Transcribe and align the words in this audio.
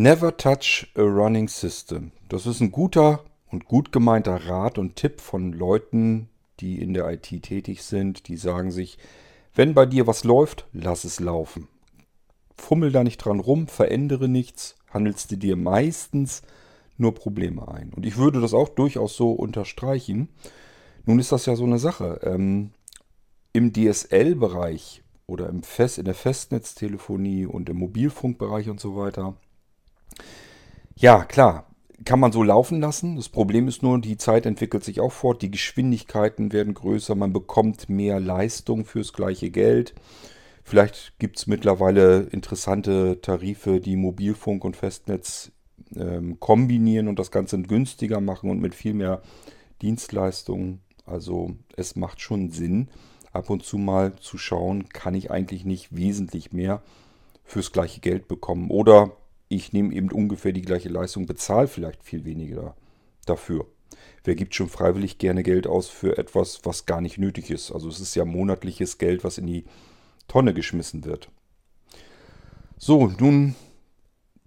Never 0.00 0.34
touch 0.34 0.86
a 0.94 1.02
running 1.02 1.46
system. 1.46 2.12
Das 2.30 2.46
ist 2.46 2.62
ein 2.62 2.72
guter 2.72 3.22
und 3.50 3.66
gut 3.66 3.92
gemeinter 3.92 4.46
Rat 4.46 4.78
und 4.78 4.96
Tipp 4.96 5.20
von 5.20 5.52
Leuten, 5.52 6.30
die 6.58 6.80
in 6.80 6.94
der 6.94 7.06
IT 7.10 7.42
tätig 7.42 7.82
sind, 7.82 8.26
die 8.28 8.38
sagen 8.38 8.70
sich, 8.70 8.96
wenn 9.54 9.74
bei 9.74 9.84
dir 9.84 10.06
was 10.06 10.24
läuft, 10.24 10.66
lass 10.72 11.04
es 11.04 11.20
laufen. 11.20 11.68
Fummel 12.56 12.92
da 12.92 13.04
nicht 13.04 13.18
dran 13.18 13.40
rum, 13.40 13.68
verändere 13.68 14.26
nichts, 14.26 14.74
handelst 14.88 15.32
du 15.32 15.36
dir 15.36 15.56
meistens 15.56 16.40
nur 16.96 17.14
Probleme 17.14 17.68
ein. 17.68 17.92
Und 17.92 18.06
ich 18.06 18.16
würde 18.16 18.40
das 18.40 18.54
auch 18.54 18.70
durchaus 18.70 19.14
so 19.18 19.32
unterstreichen. 19.32 20.30
Nun 21.04 21.18
ist 21.18 21.30
das 21.30 21.44
ja 21.44 21.56
so 21.56 21.64
eine 21.64 21.78
Sache. 21.78 22.20
Ähm, 22.22 22.70
Im 23.52 23.74
DSL-Bereich 23.74 25.02
oder 25.26 25.50
im 25.50 25.62
Fest, 25.62 25.98
in 25.98 26.06
der 26.06 26.14
Festnetztelefonie 26.14 27.44
und 27.44 27.68
im 27.68 27.76
Mobilfunkbereich 27.76 28.70
und 28.70 28.80
so 28.80 28.96
weiter. 28.96 29.36
Ja, 30.96 31.24
klar, 31.24 31.66
kann 32.04 32.20
man 32.20 32.32
so 32.32 32.42
laufen 32.42 32.80
lassen. 32.80 33.16
Das 33.16 33.28
Problem 33.28 33.68
ist 33.68 33.82
nur, 33.82 34.00
die 34.00 34.16
Zeit 34.16 34.46
entwickelt 34.46 34.84
sich 34.84 35.00
auch 35.00 35.12
fort, 35.12 35.42
die 35.42 35.50
Geschwindigkeiten 35.50 36.52
werden 36.52 36.74
größer, 36.74 37.14
man 37.14 37.32
bekommt 37.32 37.88
mehr 37.88 38.20
Leistung 38.20 38.84
fürs 38.84 39.12
gleiche 39.12 39.50
Geld. 39.50 39.94
Vielleicht 40.62 41.18
gibt 41.18 41.38
es 41.38 41.46
mittlerweile 41.46 42.20
interessante 42.30 43.20
Tarife, 43.20 43.80
die 43.80 43.96
Mobilfunk 43.96 44.64
und 44.64 44.76
Festnetz 44.76 45.52
ähm, 45.96 46.38
kombinieren 46.38 47.08
und 47.08 47.18
das 47.18 47.30
Ganze 47.30 47.60
günstiger 47.62 48.20
machen 48.20 48.50
und 48.50 48.60
mit 48.60 48.74
viel 48.74 48.94
mehr 48.94 49.22
Dienstleistungen. 49.82 50.80
Also 51.06 51.56
es 51.76 51.96
macht 51.96 52.20
schon 52.20 52.50
Sinn, 52.50 52.88
ab 53.32 53.50
und 53.50 53.64
zu 53.64 53.78
mal 53.78 54.14
zu 54.16 54.38
schauen, 54.38 54.88
kann 54.88 55.14
ich 55.14 55.30
eigentlich 55.30 55.64
nicht 55.64 55.96
wesentlich 55.96 56.52
mehr 56.52 56.82
fürs 57.44 57.72
gleiche 57.72 58.00
Geld 58.00 58.28
bekommen. 58.28 58.70
Oder 58.70 59.12
ich 59.50 59.72
nehme 59.72 59.92
eben 59.92 60.10
ungefähr 60.10 60.52
die 60.52 60.62
gleiche 60.62 60.88
Leistung, 60.88 61.26
bezahle 61.26 61.66
vielleicht 61.66 62.04
viel 62.04 62.24
weniger 62.24 62.76
dafür. 63.26 63.66
Wer 64.22 64.36
gibt 64.36 64.54
schon 64.54 64.68
freiwillig 64.68 65.18
gerne 65.18 65.42
Geld 65.42 65.66
aus 65.66 65.88
für 65.88 66.16
etwas, 66.18 66.60
was 66.62 66.86
gar 66.86 67.00
nicht 67.00 67.18
nötig 67.18 67.50
ist? 67.50 67.72
Also 67.72 67.88
es 67.88 67.98
ist 67.98 68.14
ja 68.14 68.24
monatliches 68.24 68.98
Geld, 68.98 69.24
was 69.24 69.38
in 69.38 69.48
die 69.48 69.64
Tonne 70.28 70.54
geschmissen 70.54 71.04
wird. 71.04 71.30
So, 72.78 73.08
nun 73.18 73.56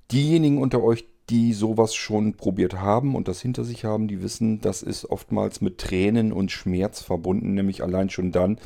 diejenigen 0.09 0.59
unter 0.59 0.81
euch, 0.81 1.05
die 1.29 1.51
sowas 1.51 1.95
schon 1.95 2.35
probiert 2.35 2.75
haben 2.75 3.13
und 3.13 3.27
das 3.27 3.41
hinter 3.41 3.65
sich 3.65 3.83
haben, 3.83 4.07
die 4.07 4.21
wissen, 4.21 4.61
das 4.61 4.83
ist 4.83 5.05
oftmals 5.05 5.59
mit 5.59 5.79
Tränen 5.79 6.31
und 6.31 6.51
Schmerz 6.51 7.01
verbunden, 7.01 7.53
nämlich 7.53 7.83
allein 7.83 8.09
schon 8.09 8.31
dann, 8.31 8.57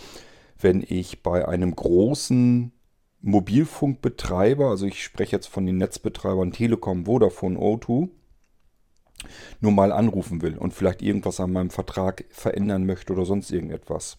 wenn 0.59 0.85
ich 0.87 1.23
bei 1.23 1.47
einem 1.47 1.75
großen 1.75 2.71
Mobilfunkbetreiber, 3.27 4.69
also 4.69 4.85
ich 4.85 5.03
spreche 5.03 5.35
jetzt 5.35 5.47
von 5.47 5.65
den 5.65 5.75
Netzbetreibern 5.75 6.53
Telekom, 6.53 7.05
Vodafone, 7.05 7.59
O2, 7.59 8.07
nur 9.59 9.71
mal 9.73 9.91
anrufen 9.91 10.41
will 10.41 10.57
und 10.57 10.73
vielleicht 10.73 11.01
irgendwas 11.01 11.41
an 11.41 11.51
meinem 11.51 11.69
Vertrag 11.69 12.23
verändern 12.29 12.85
möchte 12.85 13.11
oder 13.11 13.25
sonst 13.25 13.51
irgendetwas. 13.51 14.15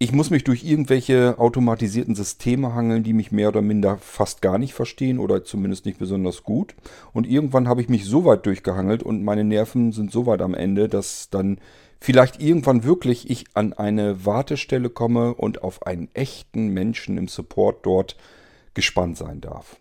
Ich 0.00 0.12
muss 0.12 0.30
mich 0.30 0.44
durch 0.44 0.62
irgendwelche 0.62 1.36
automatisierten 1.38 2.14
Systeme 2.14 2.72
hangeln, 2.72 3.02
die 3.02 3.12
mich 3.12 3.32
mehr 3.32 3.48
oder 3.48 3.62
minder 3.62 3.98
fast 3.98 4.42
gar 4.42 4.56
nicht 4.56 4.72
verstehen 4.72 5.18
oder 5.18 5.42
zumindest 5.42 5.86
nicht 5.86 5.98
besonders 5.98 6.44
gut. 6.44 6.76
Und 7.12 7.26
irgendwann 7.26 7.66
habe 7.66 7.80
ich 7.80 7.88
mich 7.88 8.04
so 8.04 8.24
weit 8.24 8.46
durchgehangelt 8.46 9.02
und 9.02 9.24
meine 9.24 9.42
Nerven 9.42 9.90
sind 9.90 10.12
so 10.12 10.24
weit 10.26 10.40
am 10.40 10.54
Ende, 10.54 10.88
dass 10.88 11.30
dann 11.30 11.58
vielleicht 11.98 12.40
irgendwann 12.40 12.84
wirklich 12.84 13.28
ich 13.28 13.46
an 13.54 13.72
eine 13.72 14.24
Wartestelle 14.24 14.88
komme 14.88 15.34
und 15.34 15.64
auf 15.64 15.84
einen 15.84 16.08
echten 16.14 16.68
Menschen 16.68 17.18
im 17.18 17.26
Support 17.26 17.84
dort 17.84 18.16
gespannt 18.74 19.16
sein 19.16 19.40
darf. 19.40 19.80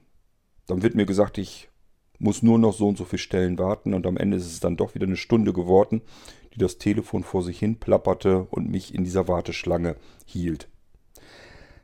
Dann 0.66 0.82
wird 0.82 0.96
mir 0.96 1.06
gesagt, 1.06 1.38
ich 1.38 1.70
muss 2.18 2.42
nur 2.42 2.58
noch 2.58 2.74
so 2.74 2.88
und 2.88 2.98
so 2.98 3.06
viele 3.06 3.20
Stellen 3.20 3.60
warten 3.60 3.94
und 3.94 4.08
am 4.08 4.18
Ende 4.18 4.38
ist 4.38 4.48
es 4.48 4.60
dann 4.60 4.78
doch 4.78 4.96
wieder 4.96 5.06
eine 5.06 5.16
Stunde 5.16 5.54
geworden 5.54 6.02
die 6.58 6.62
das 6.64 6.80
Telefon 6.80 7.24
vor 7.24 7.44
sich 7.44 7.60
hin 7.60 7.78
plapperte 7.78 8.48
und 8.50 8.70
mich 8.70 8.96
in 8.96 9.04
dieser 9.04 9.28
Warteschlange 9.28 9.96
hielt. 10.26 10.68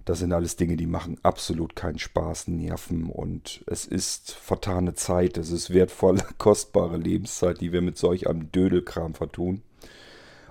Das 0.04 0.20
sind 0.20 0.34
alles 0.34 0.56
Dinge, 0.58 0.76
die 0.78 0.88
machen 0.88 1.18
absolut 1.22 1.76
keinen 1.76 2.00
Spaß, 2.00 2.48
nerven 2.48 3.06
und 3.06 3.64
es 3.68 3.86
ist 3.86 4.32
vertane 4.32 4.96
Zeit, 4.96 5.38
es 5.38 5.52
ist 5.52 5.72
wertvolle, 5.72 6.24
kostbare 6.40 6.98
Lebenszeit, 6.98 7.62
die 7.62 7.72
wir 7.72 7.82
mit 7.82 7.98
solch 7.98 8.28
einem 8.28 8.52
Dödelkram 8.52 9.14
vertun. 9.14 9.62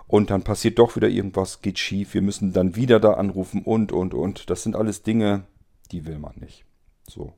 Und 0.07 0.31
dann 0.31 0.43
passiert 0.43 0.79
doch 0.79 0.95
wieder 0.95 1.09
irgendwas, 1.09 1.61
geht 1.61 1.79
schief, 1.79 2.15
wir 2.15 2.23
müssen 2.23 2.53
dann 2.53 2.77
wieder 2.77 3.01
da 3.01 3.15
anrufen 3.15 3.63
und, 3.63 3.93
und, 3.93 4.15
und. 4.15 4.51
Das 4.51 4.63
sind 4.63 4.77
alles 4.77 5.03
Dinge, 5.03 5.45
die 5.91 6.07
will 6.07 6.19
man 6.19 6.35
nicht. 6.39 6.65
So. 7.09 7.33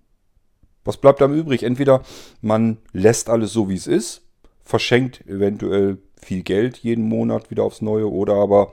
Was 0.84 0.99
bleibt 0.99 1.21
dann 1.21 1.34
übrig? 1.34 1.62
Entweder 1.62 2.03
man 2.43 2.78
lässt 2.93 3.31
alles 3.31 3.53
so, 3.53 3.69
wie 3.69 3.75
es 3.75 3.87
ist, 3.87 4.23
verschenkt 4.62 5.27
eventuell 5.27 5.99
viel 6.25 6.43
Geld 6.43 6.79
jeden 6.79 7.09
Monat 7.09 7.51
wieder 7.51 7.62
aufs 7.62 7.83
Neue 7.83 8.11
oder 8.11 8.35
aber 8.35 8.73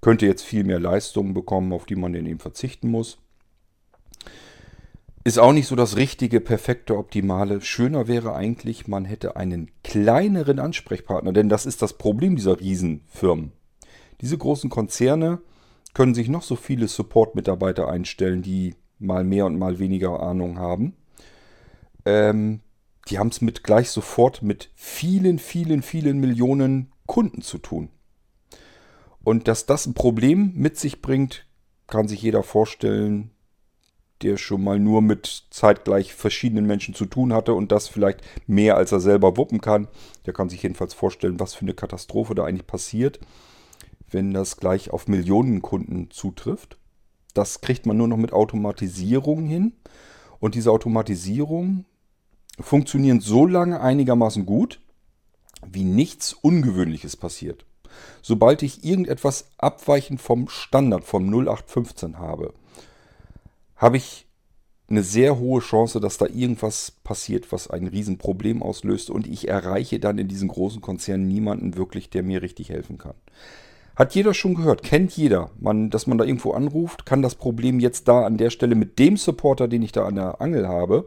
könnte 0.00 0.26
jetzt 0.26 0.42
viel 0.42 0.64
mehr 0.64 0.80
Leistungen 0.80 1.34
bekommen, 1.34 1.72
auf 1.72 1.86
die 1.86 1.96
man 1.96 2.12
dann 2.12 2.26
eben 2.26 2.38
verzichten 2.38 2.90
muss. 2.90 3.18
Ist 5.24 5.40
auch 5.40 5.52
nicht 5.52 5.66
so 5.66 5.74
das 5.74 5.96
richtige, 5.96 6.40
perfekte, 6.40 6.96
optimale. 6.96 7.60
Schöner 7.60 8.06
wäre 8.06 8.36
eigentlich, 8.36 8.86
man 8.86 9.04
hätte 9.04 9.34
einen 9.34 9.72
kleineren 9.82 10.60
Ansprechpartner, 10.60 11.32
denn 11.32 11.48
das 11.48 11.66
ist 11.66 11.82
das 11.82 11.94
Problem 11.94 12.36
dieser 12.36 12.60
Riesenfirmen. 12.60 13.50
Diese 14.20 14.38
großen 14.38 14.70
Konzerne 14.70 15.40
können 15.94 16.14
sich 16.14 16.28
noch 16.28 16.42
so 16.42 16.54
viele 16.54 16.86
Support-Mitarbeiter 16.86 17.88
einstellen, 17.88 18.42
die 18.42 18.76
mal 19.00 19.24
mehr 19.24 19.46
und 19.46 19.58
mal 19.58 19.80
weniger 19.80 20.20
Ahnung 20.20 20.58
haben. 20.58 20.94
Ähm, 22.04 22.60
die 23.08 23.18
haben 23.18 23.28
es 23.28 23.40
mit 23.40 23.62
gleich 23.62 23.90
sofort 23.90 24.42
mit 24.42 24.70
vielen, 24.74 25.38
vielen, 25.38 25.82
vielen 25.82 26.18
Millionen 26.18 26.92
Kunden 27.06 27.42
zu 27.42 27.58
tun. 27.58 27.88
Und 29.22 29.48
dass 29.48 29.66
das 29.66 29.86
ein 29.86 29.94
Problem 29.94 30.52
mit 30.54 30.78
sich 30.78 31.02
bringt, 31.02 31.46
kann 31.86 32.08
sich 32.08 32.22
jeder 32.22 32.42
vorstellen, 32.42 33.30
der 34.22 34.36
schon 34.38 34.64
mal 34.64 34.78
nur 34.78 35.02
mit 35.02 35.46
zeitgleich 35.50 36.14
verschiedenen 36.14 36.66
Menschen 36.66 36.94
zu 36.94 37.06
tun 37.06 37.32
hatte 37.32 37.52
und 37.54 37.70
das 37.70 37.86
vielleicht 37.88 38.22
mehr 38.46 38.76
als 38.76 38.92
er 38.92 39.00
selber 39.00 39.36
wuppen 39.36 39.60
kann. 39.60 39.88
Der 40.24 40.32
kann 40.32 40.48
sich 40.48 40.62
jedenfalls 40.62 40.94
vorstellen, 40.94 41.38
was 41.38 41.54
für 41.54 41.62
eine 41.62 41.74
Katastrophe 41.74 42.34
da 42.34 42.44
eigentlich 42.44 42.66
passiert, 42.66 43.20
wenn 44.10 44.32
das 44.32 44.56
gleich 44.56 44.90
auf 44.90 45.06
Millionen 45.06 45.60
Kunden 45.60 46.10
zutrifft. 46.10 46.78
Das 47.34 47.60
kriegt 47.60 47.84
man 47.84 47.98
nur 47.98 48.08
noch 48.08 48.16
mit 48.16 48.32
Automatisierung 48.32 49.44
hin. 49.44 49.74
Und 50.38 50.54
diese 50.54 50.70
Automatisierung 50.70 51.84
funktionieren 52.58 53.20
so 53.20 53.46
lange 53.46 53.80
einigermaßen 53.80 54.46
gut, 54.46 54.80
wie 55.66 55.84
nichts 55.84 56.32
Ungewöhnliches 56.32 57.16
passiert. 57.16 57.64
Sobald 58.22 58.62
ich 58.62 58.84
irgendetwas 58.84 59.50
abweichend 59.58 60.20
vom 60.20 60.48
Standard 60.48 61.04
vom 61.04 61.28
0815 61.28 62.18
habe, 62.18 62.52
habe 63.76 63.96
ich 63.96 64.26
eine 64.88 65.02
sehr 65.02 65.38
hohe 65.38 65.60
Chance, 65.60 66.00
dass 66.00 66.18
da 66.18 66.26
irgendwas 66.26 66.92
passiert, 67.02 67.50
was 67.50 67.68
ein 67.68 67.88
Riesenproblem 67.88 68.62
auslöst 68.62 69.10
und 69.10 69.26
ich 69.26 69.48
erreiche 69.48 69.98
dann 69.98 70.18
in 70.18 70.28
diesen 70.28 70.48
großen 70.48 70.80
Konzernen 70.80 71.26
niemanden 71.26 71.76
wirklich, 71.76 72.08
der 72.10 72.22
mir 72.22 72.42
richtig 72.42 72.70
helfen 72.70 72.98
kann. 72.98 73.14
Hat 73.96 74.14
jeder 74.14 74.34
schon 74.34 74.54
gehört, 74.54 74.82
kennt 74.82 75.16
jeder, 75.16 75.50
man, 75.58 75.90
dass 75.90 76.06
man 76.06 76.18
da 76.18 76.24
irgendwo 76.24 76.52
anruft, 76.52 77.06
kann 77.06 77.22
das 77.22 77.34
Problem 77.34 77.80
jetzt 77.80 78.06
da 78.08 78.24
an 78.24 78.36
der 78.36 78.50
Stelle 78.50 78.74
mit 78.74 78.98
dem 78.98 79.16
Supporter, 79.16 79.68
den 79.68 79.82
ich 79.82 79.92
da 79.92 80.04
an 80.04 80.16
der 80.16 80.40
Angel 80.40 80.68
habe, 80.68 81.06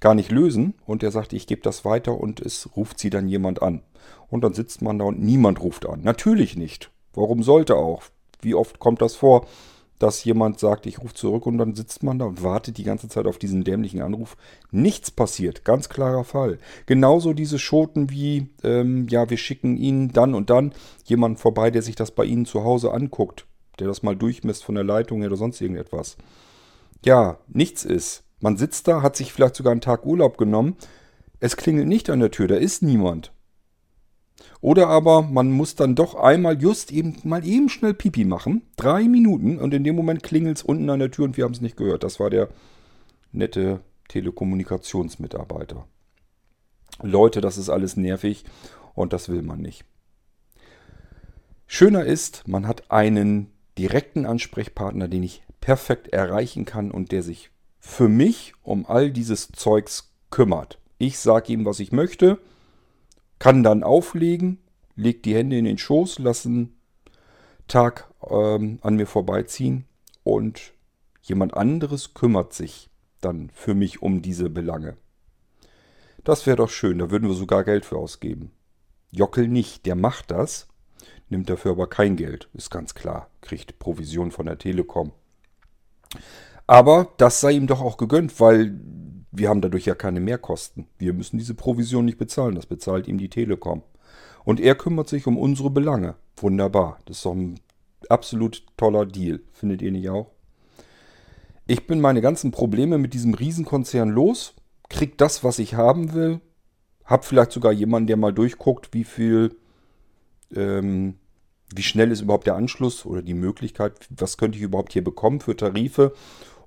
gar 0.00 0.14
nicht 0.14 0.30
lösen 0.30 0.74
und 0.86 1.02
der 1.02 1.10
sagt, 1.10 1.32
ich 1.32 1.46
gebe 1.46 1.62
das 1.62 1.84
weiter 1.84 2.18
und 2.18 2.40
es 2.40 2.70
ruft 2.76 2.98
sie 2.98 3.10
dann 3.10 3.28
jemand 3.28 3.62
an. 3.62 3.82
Und 4.28 4.42
dann 4.42 4.54
sitzt 4.54 4.82
man 4.82 4.98
da 4.98 5.04
und 5.04 5.20
niemand 5.20 5.60
ruft 5.60 5.86
an. 5.86 6.02
Natürlich 6.02 6.56
nicht. 6.56 6.90
Warum 7.12 7.42
sollte 7.42 7.76
auch? 7.76 8.02
Wie 8.40 8.54
oft 8.54 8.78
kommt 8.78 9.02
das 9.02 9.16
vor, 9.16 9.46
dass 10.00 10.24
jemand 10.24 10.58
sagt, 10.58 10.86
ich 10.86 10.98
rufe 11.00 11.14
zurück 11.14 11.44
und 11.44 11.58
dann 11.58 11.74
sitzt 11.74 12.02
man 12.02 12.18
da 12.18 12.24
und 12.24 12.42
wartet 12.42 12.78
die 12.78 12.84
ganze 12.84 13.08
Zeit 13.08 13.26
auf 13.26 13.36
diesen 13.36 13.64
dämlichen 13.64 14.00
Anruf. 14.00 14.36
Nichts 14.70 15.10
passiert, 15.10 15.62
ganz 15.64 15.90
klarer 15.90 16.24
Fall. 16.24 16.58
Genauso 16.86 17.34
diese 17.34 17.58
Schoten 17.58 18.08
wie, 18.08 18.48
ähm, 18.64 19.06
ja, 19.08 19.28
wir 19.28 19.36
schicken 19.36 19.76
Ihnen 19.76 20.10
dann 20.10 20.34
und 20.34 20.48
dann 20.48 20.72
jemanden 21.04 21.36
vorbei, 21.36 21.70
der 21.70 21.82
sich 21.82 21.96
das 21.96 22.12
bei 22.12 22.24
Ihnen 22.24 22.46
zu 22.46 22.64
Hause 22.64 22.92
anguckt, 22.92 23.46
der 23.78 23.88
das 23.88 24.02
mal 24.02 24.16
durchmisst 24.16 24.64
von 24.64 24.74
der 24.74 24.84
Leitung 24.84 25.22
oder 25.22 25.36
sonst 25.36 25.60
irgendetwas. 25.60 26.16
Ja, 27.04 27.38
nichts 27.48 27.84
ist. 27.84 28.24
Man 28.40 28.56
sitzt 28.56 28.88
da, 28.88 29.02
hat 29.02 29.16
sich 29.16 29.32
vielleicht 29.32 29.56
sogar 29.56 29.72
einen 29.72 29.80
Tag 29.80 30.04
Urlaub 30.06 30.38
genommen. 30.38 30.76
Es 31.38 31.56
klingelt 31.56 31.88
nicht 31.88 32.10
an 32.10 32.20
der 32.20 32.30
Tür, 32.30 32.48
da 32.48 32.56
ist 32.56 32.82
niemand. 32.82 33.32
Oder 34.62 34.88
aber 34.88 35.22
man 35.22 35.50
muss 35.50 35.74
dann 35.74 35.94
doch 35.94 36.14
einmal 36.14 36.60
just 36.60 36.92
eben 36.92 37.16
mal 37.24 37.46
eben 37.46 37.68
schnell 37.68 37.94
Pipi 37.94 38.24
machen. 38.24 38.62
Drei 38.76 39.04
Minuten 39.04 39.58
und 39.58 39.72
in 39.72 39.84
dem 39.84 39.96
Moment 39.96 40.22
klingelt 40.22 40.58
es 40.58 40.62
unten 40.62 40.90
an 40.90 40.98
der 40.98 41.10
Tür 41.10 41.24
und 41.24 41.36
wir 41.36 41.44
haben 41.44 41.52
es 41.52 41.60
nicht 41.60 41.76
gehört. 41.76 42.02
Das 42.02 42.20
war 42.20 42.30
der 42.30 42.48
nette 43.32 43.80
Telekommunikationsmitarbeiter. 44.08 45.86
Leute, 47.02 47.40
das 47.40 47.56
ist 47.56 47.70
alles 47.70 47.96
nervig 47.96 48.44
und 48.94 49.12
das 49.12 49.28
will 49.28 49.42
man 49.42 49.60
nicht. 49.60 49.84
Schöner 51.66 52.04
ist, 52.04 52.46
man 52.48 52.66
hat 52.66 52.90
einen 52.90 53.52
direkten 53.78 54.26
Ansprechpartner, 54.26 55.08
den 55.08 55.22
ich 55.22 55.42
perfekt 55.60 56.08
erreichen 56.08 56.64
kann 56.64 56.90
und 56.90 57.12
der 57.12 57.22
sich 57.22 57.50
für 57.80 58.08
mich 58.08 58.52
um 58.62 58.86
all 58.86 59.10
dieses 59.10 59.48
Zeugs 59.48 60.12
kümmert. 60.30 60.78
Ich 60.98 61.18
sage 61.18 61.52
ihm, 61.52 61.64
was 61.64 61.80
ich 61.80 61.92
möchte, 61.92 62.38
kann 63.38 63.62
dann 63.62 63.82
auflegen, 63.82 64.58
legt 64.94 65.24
die 65.24 65.34
Hände 65.34 65.56
in 65.56 65.64
den 65.64 65.78
Schoß, 65.78 66.18
lassen 66.18 66.76
Tag 67.66 68.12
ähm, 68.28 68.78
an 68.82 68.96
mir 68.96 69.06
vorbeiziehen 69.06 69.86
und 70.22 70.72
jemand 71.22 71.54
anderes 71.54 72.14
kümmert 72.14 72.52
sich 72.52 72.90
dann 73.20 73.50
für 73.54 73.74
mich 73.74 74.02
um 74.02 74.22
diese 74.22 74.50
Belange. 74.50 74.96
Das 76.22 76.46
wäre 76.46 76.56
doch 76.56 76.70
schön, 76.70 76.98
da 76.98 77.10
würden 77.10 77.28
wir 77.28 77.34
sogar 77.34 77.64
Geld 77.64 77.86
für 77.86 77.96
ausgeben. 77.96 78.52
Jockel 79.10 79.48
nicht, 79.48 79.86
der 79.86 79.94
macht 79.94 80.30
das, 80.30 80.68
nimmt 81.30 81.48
dafür 81.48 81.72
aber 81.72 81.88
kein 81.88 82.16
Geld, 82.16 82.48
ist 82.52 82.70
ganz 82.70 82.94
klar, 82.94 83.30
kriegt 83.40 83.78
Provision 83.78 84.30
von 84.30 84.46
der 84.46 84.58
Telekom. 84.58 85.12
Aber 86.70 87.08
das 87.16 87.40
sei 87.40 87.50
ihm 87.50 87.66
doch 87.66 87.80
auch 87.80 87.96
gegönnt, 87.96 88.38
weil 88.38 88.78
wir 89.32 89.48
haben 89.48 89.60
dadurch 89.60 89.86
ja 89.86 89.96
keine 89.96 90.20
Mehrkosten. 90.20 90.86
Wir 90.98 91.12
müssen 91.12 91.36
diese 91.36 91.54
Provision 91.54 92.04
nicht 92.04 92.16
bezahlen, 92.16 92.54
das 92.54 92.66
bezahlt 92.66 93.08
ihm 93.08 93.18
die 93.18 93.28
Telekom. 93.28 93.82
Und 94.44 94.60
er 94.60 94.76
kümmert 94.76 95.08
sich 95.08 95.26
um 95.26 95.36
unsere 95.36 95.68
Belange. 95.68 96.14
Wunderbar, 96.36 97.00
das 97.06 97.16
ist 97.16 97.26
doch 97.26 97.34
ein 97.34 97.58
absolut 98.08 98.62
toller 98.76 99.04
Deal, 99.04 99.40
findet 99.52 99.82
ihr 99.82 99.90
nicht 99.90 100.10
auch? 100.10 100.30
Ich 101.66 101.88
bin 101.88 102.00
meine 102.00 102.20
ganzen 102.20 102.52
Probleme 102.52 102.98
mit 102.98 103.14
diesem 103.14 103.34
Riesenkonzern 103.34 104.10
los, 104.10 104.54
krieg 104.88 105.18
das, 105.18 105.42
was 105.42 105.58
ich 105.58 105.74
haben 105.74 106.12
will, 106.12 106.40
hab 107.04 107.24
vielleicht 107.24 107.50
sogar 107.50 107.72
jemanden, 107.72 108.06
der 108.06 108.16
mal 108.16 108.32
durchguckt, 108.32 108.94
wie 108.94 109.02
viel, 109.02 109.56
ähm, 110.54 111.16
wie 111.74 111.82
schnell 111.82 112.12
ist 112.12 112.20
überhaupt 112.20 112.46
der 112.46 112.54
Anschluss 112.54 113.04
oder 113.04 113.22
die 113.22 113.34
Möglichkeit, 113.34 114.06
was 114.10 114.36
könnte 114.36 114.56
ich 114.56 114.62
überhaupt 114.62 114.92
hier 114.92 115.02
bekommen 115.02 115.40
für 115.40 115.56
Tarife 115.56 116.12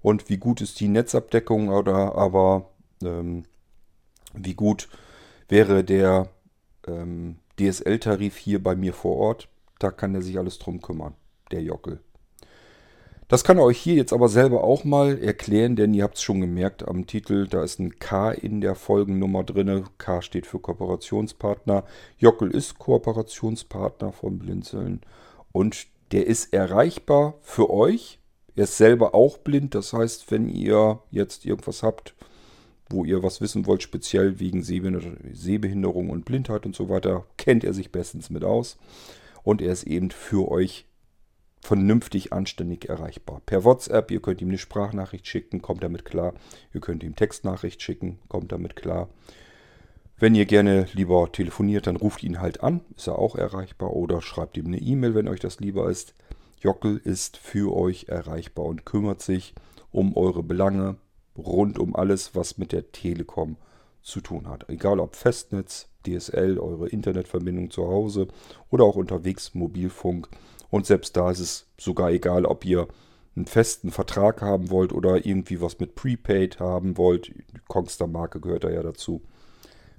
und 0.04 0.30
wie 0.30 0.38
gut 0.38 0.62
ist 0.62 0.80
die 0.80 0.88
Netzabdeckung 0.88 1.70
oder 1.70 2.16
aber 2.16 2.70
ähm, 3.04 3.46
wie 4.36 4.54
gut 4.54 4.90
wäre 5.50 5.84
der 5.84 6.30
ähm, 6.86 7.38
DSL-Tarif 7.60 8.38
hier 8.38 8.62
bei 8.62 8.76
mir 8.76 8.94
vor 8.94 9.18
Ort. 9.18 9.48
Da 9.80 9.90
kann 9.90 10.14
er 10.14 10.22
sich 10.22 10.38
alles 10.38 10.60
drum 10.60 10.82
kümmern, 10.82 11.16
der 11.52 11.62
Jockel. 11.62 12.00
Das 13.28 13.44
kann 13.44 13.58
er 13.58 13.64
euch 13.64 13.80
hier 13.80 13.96
jetzt 13.96 14.14
aber 14.14 14.30
selber 14.30 14.64
auch 14.64 14.84
mal 14.84 15.18
erklären, 15.18 15.76
denn 15.76 15.94
ihr 15.94 16.04
habt 16.04 16.18
es 16.18 16.24
schon 16.24 16.42
gemerkt 16.42 16.88
am 16.88 17.08
Titel, 17.08 17.48
da 17.48 17.64
ist 17.64 17.80
ein 17.80 17.98
K 17.98 18.32
in 18.32 18.62
der 18.62 18.76
Folgennummer 18.76 19.44
drin. 19.44 19.86
K 19.98 20.22
steht 20.22 20.46
für 20.46 20.60
Kooperationspartner. 20.60 21.86
Jockel 22.18 22.52
ist 22.52 22.78
Kooperationspartner 22.78 24.12
von 24.12 24.38
Blinzeln 24.38 25.02
und 25.52 25.88
der 26.12 26.28
ist 26.28 26.54
erreichbar 26.54 27.36
für 27.42 27.70
euch. 27.70 28.20
Er 28.56 28.66
ist 28.66 28.78
selber 28.78 29.16
auch 29.16 29.40
blind, 29.40 29.74
das 29.76 29.94
heißt, 29.94 30.30
wenn 30.32 30.48
ihr 30.48 31.00
jetzt 31.10 31.46
irgendwas 31.46 31.82
habt, 31.82 32.14
wo 32.90 33.04
ihr 33.04 33.24
was 33.24 33.42
wissen 33.42 33.66
wollt, 33.66 33.82
speziell 33.82 34.40
wegen 34.40 34.62
Sehbehinderung 34.62 36.10
und 36.10 36.26
Blindheit 36.26 36.66
und 36.66 36.76
so 36.76 36.90
weiter, 36.90 37.26
kennt 37.38 37.64
er 37.64 37.74
sich 37.74 37.92
bestens 37.92 38.30
mit 38.30 38.44
aus. 38.44 38.78
Und 39.44 39.62
er 39.62 39.74
ist 39.74 39.84
eben 39.84 40.12
für 40.12 40.50
euch 40.50 40.86
vernünftig, 41.62 42.34
anständig 42.34 42.90
erreichbar. 42.90 43.42
Per 43.46 43.64
WhatsApp, 43.64 44.12
ihr 44.12 44.22
könnt 44.22 44.42
ihm 44.42 44.50
eine 44.50 44.58
Sprachnachricht 44.58 45.28
schicken, 45.28 45.62
kommt 45.62 45.82
damit 45.82 46.06
klar. 46.06 46.34
Ihr 46.74 46.82
könnt 46.82 47.04
ihm 47.04 47.16
Textnachricht 47.16 47.82
schicken, 47.82 48.20
kommt 48.28 48.52
damit 48.52 48.76
klar. 48.76 49.10
Wenn 50.18 50.36
ihr 50.36 50.46
gerne 50.46 50.88
lieber 50.94 51.32
telefoniert, 51.32 51.88
dann 51.88 51.96
ruft 51.96 52.22
ihn 52.22 52.40
halt 52.40 52.62
an, 52.62 52.82
ist 52.96 53.08
er 53.08 53.18
auch 53.18 53.36
erreichbar. 53.36 53.94
Oder 53.94 54.22
schreibt 54.22 54.58
ihm 54.58 54.68
eine 54.68 54.78
E-Mail, 54.78 55.16
wenn 55.16 55.28
euch 55.28 55.40
das 55.40 55.60
lieber 55.60 55.90
ist. 55.90 56.14
Jockel 56.63 56.98
ist 57.04 57.38
für 57.38 57.75
euch 57.75 58.06
erreichbar 58.07 58.65
und 58.65 58.86
kümmert 58.86 59.21
sich 59.21 59.54
um 59.92 60.15
eure 60.15 60.44
Belange 60.44 60.95
rund 61.38 61.77
um 61.77 61.95
alles, 61.95 62.36
was 62.36 62.57
mit 62.57 62.71
der 62.71 62.92
Telekom 62.92 63.57
zu 64.01 64.21
tun 64.21 64.48
hat. 64.48 64.69
Egal 64.69 65.00
ob 65.00 65.15
Festnetz, 65.15 65.89
DSL, 66.06 66.57
eure 66.60 66.88
Internetverbindung 66.89 67.69
zu 67.69 67.88
Hause 67.88 68.27
oder 68.69 68.86
auch 68.86 68.95
unterwegs 68.95 69.54
Mobilfunk. 69.54 70.30
Und 70.69 70.86
selbst 70.86 71.15
da 71.18 71.31
ist 71.31 71.39
es 71.39 71.68
sogar 71.77 72.12
egal, 72.12 72.45
ob 72.45 72.65
ihr 72.65 72.88
einen 73.36 73.45
festen 73.45 73.92
Vertrag 73.92 74.42
haben 74.42 74.69
wollt 74.69 74.94
oder 74.94 75.25
irgendwie 75.25 75.62
was 75.62 75.80
mit 75.80 75.95
Prepaid 75.95 76.60
haben 76.60 76.98
wollt. 76.98 77.27
Die 77.27 77.60
Kongster 77.68 78.07
Marke 78.07 78.39
gehört 78.39 78.63
da 78.63 78.69
ja 78.69 78.83
dazu. 78.83 79.21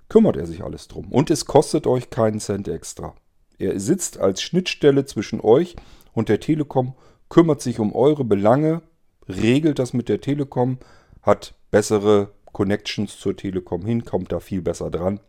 Kümmert 0.09 0.37
er 0.37 0.47
sich 0.47 0.63
alles 0.63 0.89
drum. 0.89 1.11
Und 1.11 1.31
es 1.31 1.47
kostet 1.47 1.87
euch 1.87 2.11
keinen 2.11 2.41
Cent 2.41 2.69
extra. 2.69 3.15
Er 3.59 3.79
sitzt 3.81 4.19
als 4.19 4.43
Schnittstelle 4.43 5.05
zwischen 5.05 5.41
euch 5.41 5.77
und 6.15 6.29
der 6.29 6.41
Telekom, 6.41 6.95
kümmert 7.29 7.61
sich 7.61 7.79
um 7.79 7.95
eure 7.95 8.25
Belange, 8.25 8.83
regelt 9.29 9.79
das 9.79 9.93
mit 9.93 10.09
der 10.09 10.21
Telekom, 10.21 10.79
hat 11.23 11.55
bessere 11.71 12.33
Connections 12.53 13.19
zur 13.19 13.37
Telekom 13.37 13.85
hin, 13.85 14.05
kommt 14.05 14.33
da 14.33 14.41
viel 14.41 14.63
besser 14.63 14.91
dran. 14.91 15.21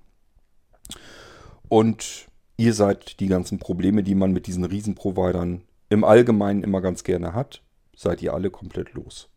Und 1.68 2.28
Ihr 2.58 2.74
seid 2.74 3.20
die 3.20 3.28
ganzen 3.28 3.60
Probleme, 3.60 4.02
die 4.02 4.16
man 4.16 4.32
mit 4.32 4.48
diesen 4.48 4.64
Riesenprovidern 4.64 5.64
im 5.90 6.04
Allgemeinen 6.06 6.64
immer 6.64 6.80
ganz 6.80 7.04
gerne 7.04 7.34
hat, 7.34 7.62
seid 7.96 8.22
ihr 8.22 8.34
alle 8.34 8.50
komplett 8.50 8.94
los. 8.94 9.30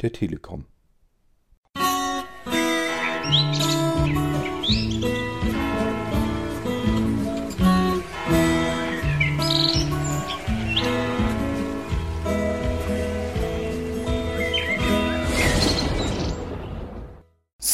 der 0.00 0.12
Telekom. 0.12 0.66
Musik 3.24 3.65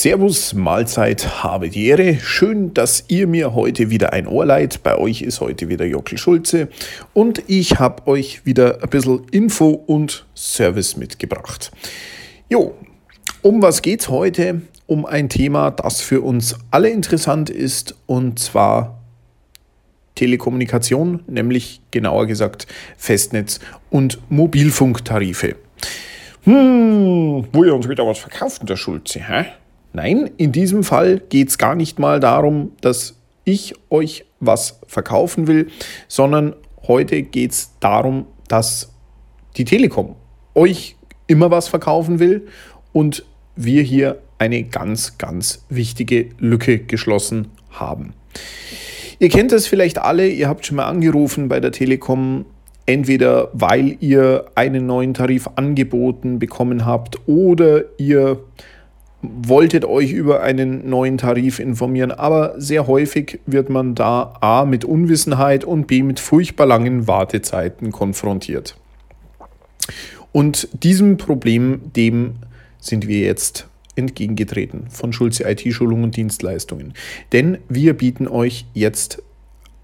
Servus, 0.03 0.53
Mahlzeit, 0.53 1.45
habe 1.45 1.71
die 1.71 1.87
Ehre. 1.87 2.17
Schön, 2.17 2.75
dass 2.75 3.05
ihr 3.07 3.29
mir 3.29 3.55
heute 3.55 3.89
wieder 3.89 4.13
ein 4.13 4.27
Ohr 4.27 4.45
leiht. 4.45 4.83
Bei 4.83 4.99
euch 4.99 5.23
ist 5.23 5.41
heute 5.41 5.69
wieder 5.69 5.85
Jockel 5.85 6.19
Schulze 6.19 6.67
und 7.15 7.41
ich 7.47 7.79
habe 7.79 8.09
euch 8.09 8.45
wieder 8.45 8.83
ein 8.83 8.89
bisschen 8.91 9.25
Info 9.31 9.69
und 9.69 10.27
Service 10.35 10.97
mitgebracht. 10.97 11.71
Jo, 12.49 12.75
um 13.43 13.63
was 13.63 13.81
geht's 13.81 14.09
heute? 14.09 14.63
Um 14.89 15.07
ein 15.07 15.29
Thema, 15.29 15.71
das 15.71 16.01
für 16.01 16.21
uns 16.21 16.57
alle 16.73 16.91
interessant 16.91 17.49
ist 17.49 17.95
und 18.07 18.41
zwar 18.41 19.01
Telekommunikation, 20.17 21.23
nämlich 21.29 21.81
genauer 21.93 22.27
gesagt 22.27 22.67
Festnetz 22.97 23.61
und 23.89 24.19
Mobilfunktarife. 24.31 25.55
Hm, 26.43 27.47
wo 27.53 27.63
ihr 27.63 27.73
uns 27.73 27.89
wieder 27.89 28.05
was 28.05 28.19
verkauft, 28.19 28.69
der 28.69 28.75
Schulze, 28.75 29.21
hä? 29.21 29.45
Nein, 29.93 30.31
in 30.37 30.53
diesem 30.53 30.85
Fall 30.85 31.21
geht 31.29 31.49
es 31.49 31.59
gar 31.59 31.75
nicht 31.75 31.99
mal 31.99 32.21
darum, 32.21 32.73
dass 32.81 33.17
ich 33.45 33.75
euch 33.91 34.25
was 34.41 34.81
verkaufen 34.87 35.47
will, 35.47 35.69
sondern 36.09 36.55
heute 36.87 37.23
geht 37.23 37.53
es 37.53 37.73
darum, 37.81 38.27
dass 38.49 38.93
die 39.57 39.65
Telekom 39.65 40.17
euch 40.55 40.97
immer 41.27 41.51
was 41.51 41.69
verkaufen 41.69 42.19
will 42.19 42.47
und 42.93 43.25
wir 43.57 43.83
hier 43.83 44.19
eine 44.39 44.65
ganz, 44.65 45.19
ganz 45.19 45.65
wichtige 45.69 46.31
Lücke 46.39 46.79
geschlossen 46.79 47.49
haben. 47.71 48.15
Ihr 49.19 49.29
kennt 49.29 49.53
das 49.53 49.67
vielleicht 49.67 49.99
alle, 49.99 50.29
ihr 50.29 50.49
habt 50.49 50.67
schon 50.67 50.77
mal 50.77 50.87
angerufen 50.87 51.49
bei 51.49 51.61
der 51.61 51.71
Telekom, 51.71 52.45
entweder 52.87 53.51
weil 53.53 53.97
ihr 54.01 54.47
einen 54.57 54.87
neuen 54.87 55.15
Tarif 55.15 55.49
angeboten 55.55 56.39
bekommen 56.39 56.85
habt 56.85 57.21
oder 57.29 57.85
ihr 57.99 58.41
wolltet 59.23 59.85
euch 59.85 60.13
über 60.13 60.43
einen 60.43 60.89
neuen 60.91 61.17
Tarif 61.17 61.61
informieren, 61.61 62.11
aber 62.11 62.55
sehr 62.61 62.87
häufig 62.89 63.39
wird 63.47 63.71
man 63.71 63.95
da 63.95 64.35
A 64.41 64.65
mit 64.65 64.85
Unwissenheit 64.85 65.65
und 65.65 65.87
B 65.87 66.03
mit 66.03 66.19
furchtbar 66.19 66.67
langen 66.67 67.07
Wartezeiten 67.07 67.93
konfrontiert. 67.93 68.77
Und 70.33 70.69
diesem 70.83 71.19
Problem, 71.19 71.93
dem 71.95 72.35
sind 72.81 73.07
wir 73.07 73.21
jetzt 73.21 73.69
entgegengetreten 73.95 74.87
von 74.89 75.13
Schulze 75.13 75.45
IT-Schulung 75.49 76.03
und 76.03 76.17
Dienstleistungen. 76.17 76.95
Denn 77.33 77.59
wir 77.69 77.95
bieten 77.95 78.27
euch 78.27 78.67
jetzt 78.75 79.23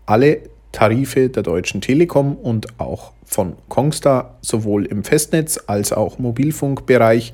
alle 0.06 0.40
Tarife 0.72 1.28
der 1.28 1.42
Deutschen 1.42 1.80
Telekom 1.80 2.36
und 2.36 2.80
auch 2.80 3.12
von 3.24 3.54
Kongstar 3.68 4.38
sowohl 4.40 4.86
im 4.86 5.04
Festnetz 5.04 5.60
als 5.66 5.92
auch 5.92 6.18
Mobilfunkbereich 6.18 7.32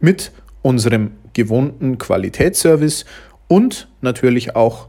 mit 0.00 0.32
unserem 0.64 1.10
gewohnten 1.34 1.98
Qualitätsservice 1.98 3.04
und 3.48 3.88
natürlich 4.00 4.56
auch 4.56 4.88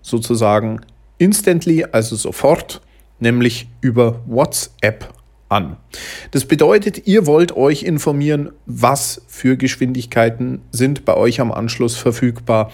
sozusagen 0.00 0.80
instantly, 1.18 1.84
also 1.90 2.14
sofort, 2.14 2.80
nämlich 3.18 3.68
über 3.80 4.20
WhatsApp 4.26 5.12
an. 5.48 5.76
Das 6.30 6.44
bedeutet, 6.44 7.08
ihr 7.08 7.26
wollt 7.26 7.56
euch 7.56 7.82
informieren, 7.82 8.50
was 8.66 9.22
für 9.26 9.56
Geschwindigkeiten 9.56 10.60
sind 10.70 11.04
bei 11.04 11.16
euch 11.16 11.40
am 11.40 11.50
Anschluss 11.50 11.96
verfügbar, 11.96 12.70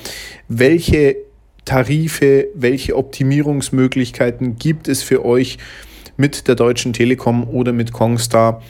welche 0.48 1.16
Tarife, 1.64 2.48
welche 2.54 2.94
Optimierungsmöglichkeiten 2.96 4.56
gibt 4.58 4.86
es 4.88 5.02
für 5.02 5.24
euch 5.24 5.56
mit 6.18 6.46
der 6.46 6.56
Deutschen 6.56 6.92
Telekom 6.92 7.48
oder 7.48 7.72
mit 7.72 7.92
Kongstar. 7.92 8.62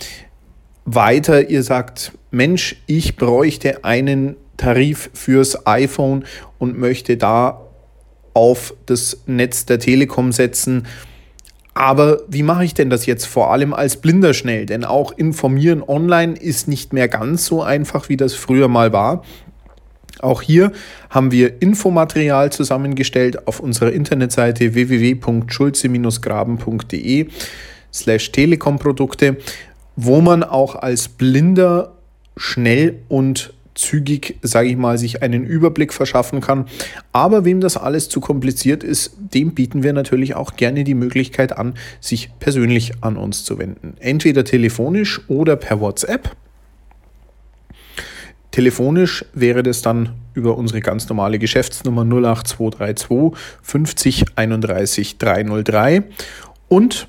Weiter, 0.84 1.50
ihr 1.50 1.62
sagt, 1.62 2.12
Mensch, 2.34 2.76
ich 2.86 3.16
bräuchte 3.16 3.84
einen 3.84 4.36
Tarif 4.56 5.10
fürs 5.14 5.66
iPhone 5.66 6.24
und 6.58 6.78
möchte 6.78 7.16
da 7.16 7.60
auf 8.34 8.74
das 8.86 9.22
Netz 9.26 9.66
der 9.66 9.78
Telekom 9.78 10.32
setzen. 10.32 10.88
Aber 11.74 12.22
wie 12.28 12.42
mache 12.42 12.64
ich 12.64 12.74
denn 12.74 12.90
das 12.90 13.06
jetzt 13.06 13.26
vor 13.26 13.52
allem 13.52 13.72
als 13.72 13.96
Blinder 13.96 14.34
schnell? 14.34 14.66
Denn 14.66 14.84
auch 14.84 15.12
informieren 15.12 15.80
online 15.82 16.34
ist 16.34 16.66
nicht 16.68 16.92
mehr 16.92 17.08
ganz 17.08 17.46
so 17.46 17.62
einfach, 17.62 18.08
wie 18.08 18.16
das 18.16 18.34
früher 18.34 18.68
mal 18.68 18.92
war. 18.92 19.24
Auch 20.20 20.42
hier 20.42 20.70
haben 21.10 21.32
wir 21.32 21.60
Infomaterial 21.60 22.52
zusammengestellt 22.52 23.48
auf 23.48 23.58
unserer 23.60 23.92
Internetseite 23.92 24.74
www.schulze-graben.de 24.74 27.26
slash 27.92 28.32
Telekom-Produkte, 28.32 29.36
wo 29.96 30.20
man 30.20 30.44
auch 30.44 30.76
als 30.76 31.08
Blinder 31.08 31.93
schnell 32.36 33.00
und 33.08 33.54
zügig, 33.74 34.38
sage 34.42 34.68
ich 34.68 34.76
mal, 34.76 34.98
sich 34.98 35.22
einen 35.22 35.44
Überblick 35.44 35.92
verschaffen 35.92 36.40
kann. 36.40 36.66
Aber 37.12 37.44
wem 37.44 37.60
das 37.60 37.76
alles 37.76 38.08
zu 38.08 38.20
kompliziert 38.20 38.84
ist, 38.84 39.16
dem 39.18 39.54
bieten 39.54 39.82
wir 39.82 39.92
natürlich 39.92 40.34
auch 40.34 40.56
gerne 40.56 40.84
die 40.84 40.94
Möglichkeit 40.94 41.56
an, 41.56 41.74
sich 42.00 42.30
persönlich 42.38 42.92
an 43.02 43.16
uns 43.16 43.44
zu 43.44 43.58
wenden. 43.58 43.94
Entweder 43.98 44.44
telefonisch 44.44 45.20
oder 45.28 45.56
per 45.56 45.80
WhatsApp. 45.80 46.36
Telefonisch 48.52 49.24
wäre 49.32 49.64
das 49.64 49.82
dann 49.82 50.10
über 50.32 50.56
unsere 50.56 50.80
ganz 50.80 51.08
normale 51.08 51.40
Geschäftsnummer 51.40 52.02
08232 52.04 53.36
50 53.62 54.24
31 54.36 55.18
303 55.18 56.04
und 56.68 57.08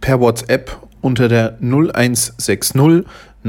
per 0.00 0.20
WhatsApp 0.20 0.80
unter 1.00 1.28
der 1.28 1.58
0160 1.60 2.74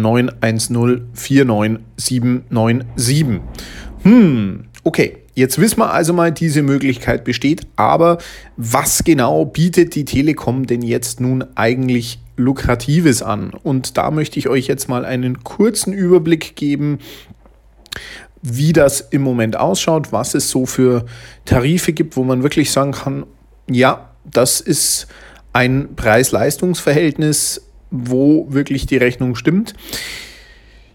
910 0.01 1.09
49797. 1.13 3.41
Hm, 4.03 4.65
okay. 4.83 5.17
Jetzt 5.37 5.61
wissen 5.61 5.77
wir 5.77 5.93
also 5.93 6.13
mal, 6.13 6.31
diese 6.31 6.63
Möglichkeit 6.63 7.23
besteht, 7.23 7.67
aber 7.75 8.17
was 8.55 9.03
genau 9.03 9.45
bietet 9.45 9.93
die 9.93 10.03
Telekom 10.03 10.65
denn 10.65 10.81
jetzt 10.81 11.21
nun 11.21 11.45
eigentlich 11.53 12.17
Lukratives 12.37 13.21
an? 13.21 13.51
Und 13.51 13.99
da 13.99 14.09
möchte 14.09 14.39
ich 14.39 14.49
euch 14.49 14.65
jetzt 14.65 14.89
mal 14.89 15.05
einen 15.05 15.43
kurzen 15.43 15.93
Überblick 15.93 16.55
geben, 16.55 16.97
wie 18.41 18.73
das 18.73 18.99
im 18.99 19.21
Moment 19.21 19.57
ausschaut, 19.57 20.11
was 20.11 20.33
es 20.33 20.49
so 20.49 20.65
für 20.65 21.05
Tarife 21.45 21.93
gibt, 21.93 22.17
wo 22.17 22.23
man 22.23 22.41
wirklich 22.41 22.71
sagen 22.71 22.93
kann, 22.93 23.27
ja, 23.69 24.09
das 24.25 24.59
ist 24.59 25.05
ein 25.53 25.89
Preis-Leistungs-Verhältnis, 25.95 27.66
wo 27.91 28.47
wirklich 28.49 28.85
die 28.85 28.97
Rechnung 28.97 29.35
stimmt. 29.35 29.73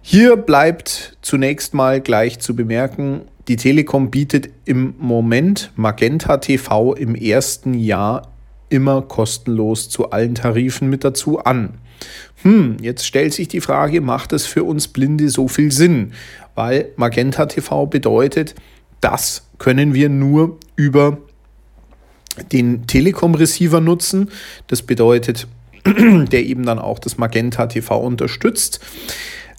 Hier 0.03 0.37
bleibt 0.37 1.17
zunächst 1.23 1.75
mal 1.75 2.01
gleich 2.01 2.41
zu 2.41 2.57
bemerken, 2.57 3.23
die 3.49 3.57
Telekom 3.57 4.11
bietet 4.11 4.51
im 4.65 4.95
Moment 4.99 5.73
Magenta 5.77 6.37
TV 6.37 6.95
im 6.95 7.15
ersten 7.15 7.75
Jahr 7.75 8.33
immer 8.69 9.03
kostenlos 9.03 9.89
zu 9.89 10.11
allen 10.11 10.35
Tarifen 10.35 10.89
mit 10.89 11.05
dazu 11.05 11.41
an. 11.41 11.75
Hm, 12.43 12.77
jetzt 12.81 13.07
stellt 13.07 13.33
sich 13.33 13.49
die 13.49 13.61
Frage, 13.61 14.01
macht 14.01 14.33
es 14.33 14.47
für 14.47 14.65
uns 14.65 14.89
Blinde 14.89 15.29
so 15.29 15.49
viel 15.49 15.71
Sinn? 15.71 16.13
Weil 16.55 16.91
Magenta 16.97 17.47
TV 17.47 17.87
bedeutet, 17.87 18.55
das 19.01 19.49
können 19.59 19.95
wir 19.95 20.09
nur 20.09 20.59
über 20.77 21.19
den 22.53 22.87
Telekom-Receiver 22.87 23.81
nutzen. 23.81 24.31
Das 24.67 24.83
bedeutet, 24.83 25.47
der 25.87 26.45
eben 26.45 26.65
dann 26.65 26.79
auch 26.79 26.99
das 26.99 27.19
Magenta 27.19 27.67
TV 27.67 27.99
unterstützt. 27.99 28.81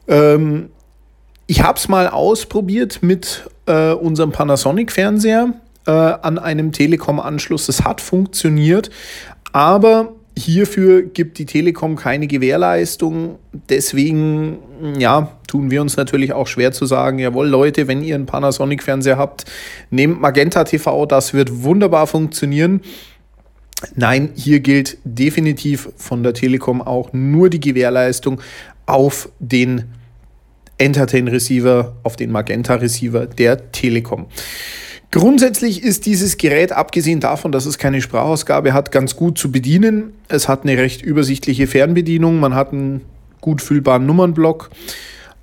Ähm, 0.08 0.70
ich 1.48 1.62
habe 1.62 1.78
es 1.78 1.88
mal 1.88 2.08
ausprobiert 2.08 3.00
mit 3.02 3.50
äh, 3.66 3.92
unserem 3.92 4.32
Panasonic-Fernseher 4.32 5.54
äh, 5.86 5.92
an 5.92 6.40
einem 6.40 6.72
Telekom-Anschluss. 6.72 7.68
Es 7.68 7.84
hat 7.84 8.00
funktioniert, 8.00 8.90
aber 9.52 10.14
hierfür 10.38 11.04
gibt 11.04 11.38
die 11.38 11.46
Telekom 11.46 11.96
keine 11.96 12.28
Gewährleistung. 12.28 13.38
Deswegen, 13.70 14.58
ja, 14.98 15.32
tun 15.48 15.70
wir 15.70 15.82
uns 15.82 15.96
natürlich 15.98 16.34
auch 16.34 16.48
schwer 16.48 16.72
zu 16.72 16.86
sagen, 16.86 17.20
jawohl 17.20 17.48
Leute, 17.48 17.88
wenn 17.88 18.04
ihr 18.04 18.16
einen 18.16 18.26
Panasonic-Fernseher 18.26 19.18
habt, 19.18 19.46
nehmt 19.92 20.22
Magenta 20.22 20.64
TV, 20.64 21.06
das 21.06 21.34
wird 21.34 21.64
wunderbar 21.64 22.08
funktionieren. 22.08 22.82
Nein, 23.96 24.30
hier 24.36 24.60
gilt 24.60 24.98
definitiv 25.04 25.90
von 25.98 26.24
der 26.24 26.34
Telekom 26.34 26.82
auch 26.82 27.12
nur 27.14 27.50
die 27.50 27.60
Gewährleistung 27.60 28.42
auf 28.86 29.30
den 29.40 29.86
Entertain 30.78 31.28
Receiver, 31.28 31.96
auf 32.04 32.16
den 32.16 32.32
Magenta 32.32 32.76
Receiver 32.76 33.26
der 33.26 33.72
Telekom. 33.72 34.28
Grundsätzlich 35.12 35.84
ist 35.84 36.08
dieses 36.08 36.38
Gerät, 36.38 36.72
abgesehen 36.72 37.20
davon, 37.20 37.52
dass 37.52 37.68
es 37.68 37.78
keine 37.78 38.02
Sprachausgabe 38.02 38.74
hat, 38.74 38.92
ganz 38.92 39.16
gut 39.16 39.38
zu 39.38 39.52
bedienen. 39.52 40.14
Es 40.28 40.48
hat 40.48 40.64
eine 40.64 40.76
recht 40.78 41.04
übersichtliche 41.04 41.68
Fernbedienung, 41.68 42.40
man 42.40 42.56
hat 42.56 42.74
einen 42.74 43.02
gut 43.40 43.62
fühlbaren 43.62 44.08
Nummernblock. 44.08 44.72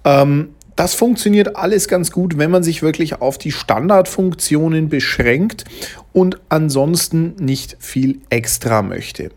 Ähm, 0.04 0.48
das 0.80 0.94
funktioniert 0.94 1.56
alles 1.56 1.88
ganz 1.88 2.10
gut, 2.10 2.38
wenn 2.38 2.50
man 2.50 2.62
sich 2.62 2.80
wirklich 2.80 3.20
auf 3.20 3.36
die 3.36 3.52
Standardfunktionen 3.52 4.88
beschränkt 4.88 5.66
und 6.14 6.40
ansonsten 6.48 7.34
nicht 7.38 7.76
viel 7.80 8.22
extra 8.30 8.80
möchte. 8.80 9.28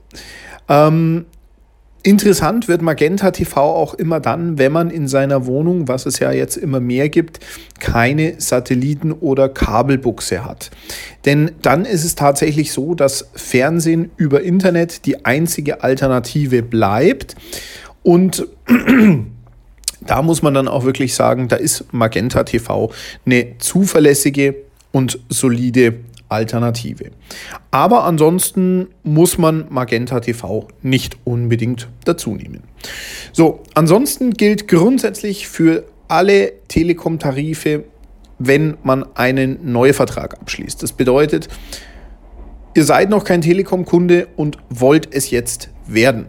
Ähm, 0.70 1.26
Interessant 2.06 2.68
wird 2.70 2.82
Magenta 2.82 3.32
TV 3.32 3.62
auch 3.62 3.94
immer 3.94 4.22
dann, 4.22 4.58
wenn 4.58 4.72
man 4.74 4.90
in 4.90 5.10
seiner 5.10 5.46
Wohnung, 5.46 5.88
was 5.90 6.06
es 6.06 6.20
ja 6.20 6.32
jetzt 6.32 6.58
immer 6.58 6.82
mehr 6.82 7.08
gibt, 7.08 7.40
keine 7.80 8.36
Satelliten- 8.40 9.14
oder 9.14 9.48
Kabelbuchse 9.48 10.46
hat. 10.46 10.70
Denn 11.26 11.52
dann 11.62 11.86
ist 11.86 12.04
es 12.04 12.16
tatsächlich 12.16 12.72
so, 12.74 12.94
dass 12.94 13.30
Fernsehen 13.36 14.12
über 14.18 14.44
Internet 14.44 15.06
die 15.06 15.26
einzige 15.26 15.82
Alternative 15.82 16.62
bleibt. 16.62 17.36
Und 18.02 18.48
da 20.06 20.22
muss 20.22 20.42
man 20.42 20.54
dann 20.54 20.68
auch 20.68 20.86
wirklich 20.86 21.16
sagen, 21.16 21.48
da 21.48 21.56
ist 21.56 21.94
Magenta 21.94 22.44
TV 22.44 22.92
eine 23.26 23.58
zuverlässige 23.58 24.56
und 24.92 25.20
solide 25.30 25.96
Alternative. 26.30 27.12
Aber 27.72 28.06
ansonsten 28.06 28.88
muss 29.04 29.38
man 29.38 29.66
Magenta 29.70 30.20
TV 30.20 30.68
nicht 30.82 31.18
unbedingt 31.24 31.88
dazu 32.06 32.36
nehmen. 32.36 32.64
So, 33.32 33.62
ansonsten 33.76 34.32
gilt 34.32 34.68
grundsätzlich 34.68 35.48
für 35.48 35.86
alle 36.08 36.54
Telekom-Tarife, 36.68 37.84
wenn 38.40 38.78
man 38.84 39.06
einen 39.16 39.72
Neuvertrag 39.72 40.40
abschließt. 40.40 40.82
Das 40.82 40.92
bedeutet, 40.92 41.50
ihr 42.74 42.84
seid 42.84 43.10
noch 43.10 43.24
kein 43.24 43.42
Telekom-Kunde 43.42 44.28
und 44.36 44.58
wollt 44.70 45.14
es 45.14 45.30
jetzt 45.30 45.70
werden 45.86 46.28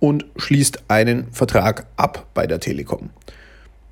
und 0.00 0.26
schließt 0.36 0.84
einen 0.88 1.32
Vertrag 1.32 1.86
ab 1.96 2.26
bei 2.34 2.46
der 2.46 2.60
Telekom. 2.60 3.10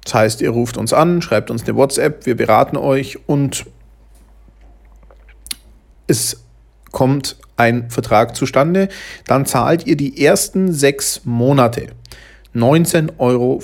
Das 0.04 0.14
heißt, 0.14 0.40
ihr 0.40 0.50
ruft 0.50 0.76
uns 0.76 0.92
an, 0.92 1.20
schreibt 1.20 1.50
uns 1.50 1.64
eine 1.64 1.76
WhatsApp, 1.76 2.26
wir 2.26 2.36
beraten 2.36 2.76
euch 2.76 3.18
und 3.28 3.66
es 6.06 6.44
kommt 6.92 7.36
ein 7.56 7.90
Vertrag 7.90 8.36
zustande, 8.36 8.88
dann 9.26 9.46
zahlt 9.46 9.86
ihr 9.86 9.96
die 9.96 10.24
ersten 10.24 10.72
sechs 10.72 11.22
Monate 11.24 11.88
19,95 12.54 13.18
Euro. 13.18 13.60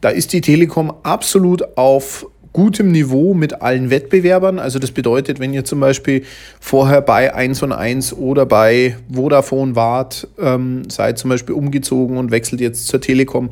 Da 0.00 0.08
ist 0.08 0.32
die 0.32 0.40
Telekom 0.40 0.92
absolut 1.02 1.76
auf 1.76 2.26
gutem 2.52 2.90
Niveau 2.90 3.34
mit 3.34 3.62
allen 3.62 3.90
Wettbewerbern. 3.90 4.58
Also 4.58 4.78
das 4.78 4.90
bedeutet, 4.90 5.40
wenn 5.40 5.52
ihr 5.52 5.64
zum 5.64 5.80
Beispiel 5.80 6.24
vorher 6.60 7.00
bei 7.00 7.34
1 7.34 7.62
und 7.62 7.72
1 7.72 8.14
oder 8.14 8.46
bei 8.46 8.96
Vodafone 9.12 9.76
wart, 9.76 10.28
ähm, 10.38 10.88
seid 10.90 11.18
zum 11.18 11.30
Beispiel 11.30 11.54
umgezogen 11.54 12.16
und 12.16 12.30
wechselt 12.30 12.60
jetzt 12.60 12.88
zur 12.88 13.00
Telekom, 13.00 13.50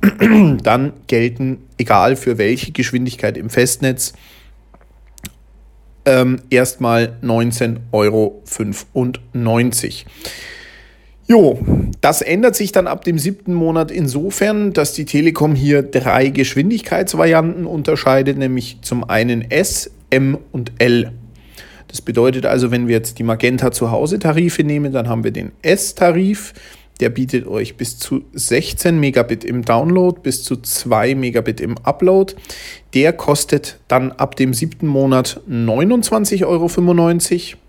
dann 0.62 0.92
gelten, 1.06 1.58
egal 1.78 2.16
für 2.16 2.38
welche 2.38 2.72
Geschwindigkeit 2.72 3.36
im 3.36 3.50
Festnetz, 3.50 4.12
ähm, 6.06 6.40
erstmal 6.50 7.16
19,95 7.22 7.76
Euro. 7.92 8.42
Jo, 11.26 11.58
das 12.02 12.20
ändert 12.20 12.54
sich 12.54 12.72
dann 12.72 12.86
ab 12.86 13.02
dem 13.02 13.18
siebten 13.18 13.54
Monat 13.54 13.90
insofern, 13.90 14.74
dass 14.74 14.92
die 14.92 15.06
Telekom 15.06 15.54
hier 15.54 15.82
drei 15.82 16.28
Geschwindigkeitsvarianten 16.28 17.64
unterscheidet, 17.64 18.36
nämlich 18.36 18.78
zum 18.82 19.08
einen 19.08 19.50
S, 19.50 19.90
M 20.10 20.36
und 20.52 20.72
L. 20.78 21.12
Das 21.88 22.02
bedeutet 22.02 22.44
also, 22.44 22.70
wenn 22.70 22.88
wir 22.88 22.96
jetzt 22.96 23.18
die 23.18 23.22
Magenta 23.22 23.72
zu 23.72 23.90
Hause 23.90 24.18
Tarife 24.18 24.64
nehmen, 24.64 24.92
dann 24.92 25.08
haben 25.08 25.24
wir 25.24 25.30
den 25.30 25.52
S-Tarif. 25.62 26.52
Der 27.00 27.08
bietet 27.08 27.46
euch 27.46 27.76
bis 27.76 27.98
zu 27.98 28.24
16 28.34 29.00
Megabit 29.00 29.44
im 29.44 29.64
Download, 29.64 30.20
bis 30.22 30.44
zu 30.44 30.56
2 30.56 31.14
Megabit 31.14 31.60
im 31.60 31.76
Upload. 31.78 32.34
Der 32.92 33.12
kostet 33.12 33.78
dann 33.88 34.12
ab 34.12 34.36
dem 34.36 34.52
siebten 34.52 34.86
Monat 34.86 35.40
29,95 35.48 36.44
Euro. 36.46 37.63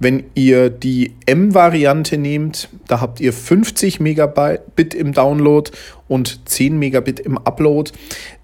Wenn 0.00 0.24
ihr 0.34 0.70
die 0.70 1.14
M-Variante 1.26 2.18
nehmt, 2.18 2.68
da 2.86 3.00
habt 3.00 3.20
ihr 3.20 3.32
50 3.32 3.98
Megabit 4.00 4.94
im 4.94 5.12
Download 5.12 5.70
und 6.06 6.48
10 6.48 6.78
Megabit 6.78 7.18
im 7.20 7.36
Upload, 7.36 7.90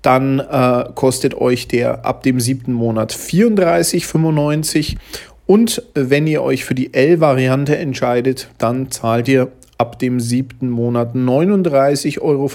dann 0.03 0.41
äh, 0.41 0.85
kostet 0.95 1.35
euch 1.35 1.69
der 1.69 2.05
ab 2.05 2.25
dem 2.25 2.41
siebten 2.41 2.73
Monat 2.73 3.13
34,95 3.13 4.97
und 5.47 5.83
wenn 5.95 6.27
ihr 6.27 6.43
euch 6.43 6.65
für 6.65 6.75
die 6.75 6.93
L-Variante 6.95 7.77
entscheidet, 7.77 8.49
dann 8.59 8.91
zahlt 8.91 9.29
ihr 9.29 9.53
ab 9.79 9.99
dem 9.99 10.21
siebten 10.21 10.71
Monat 10.71 11.15
39,95 11.15 12.21
Euro. 12.21 12.51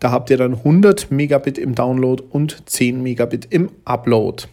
Da 0.00 0.10
habt 0.10 0.30
ihr 0.30 0.36
dann 0.36 0.54
100 0.54 1.10
Megabit 1.10 1.58
im 1.58 1.74
Download 1.74 2.22
und 2.30 2.62
10 2.68 3.02
Megabit 3.02 3.48
im 3.50 3.70
Upload. 3.84 4.44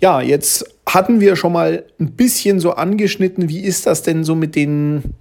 Ja, 0.00 0.20
jetzt 0.20 0.64
hatten 0.88 1.20
wir 1.20 1.36
schon 1.36 1.52
mal 1.52 1.84
ein 1.98 2.12
bisschen 2.12 2.58
so 2.58 2.72
angeschnitten, 2.72 3.48
wie 3.48 3.60
ist 3.60 3.86
das 3.86 4.02
denn 4.02 4.24
so 4.24 4.34
mit 4.34 4.56
den 4.56 5.14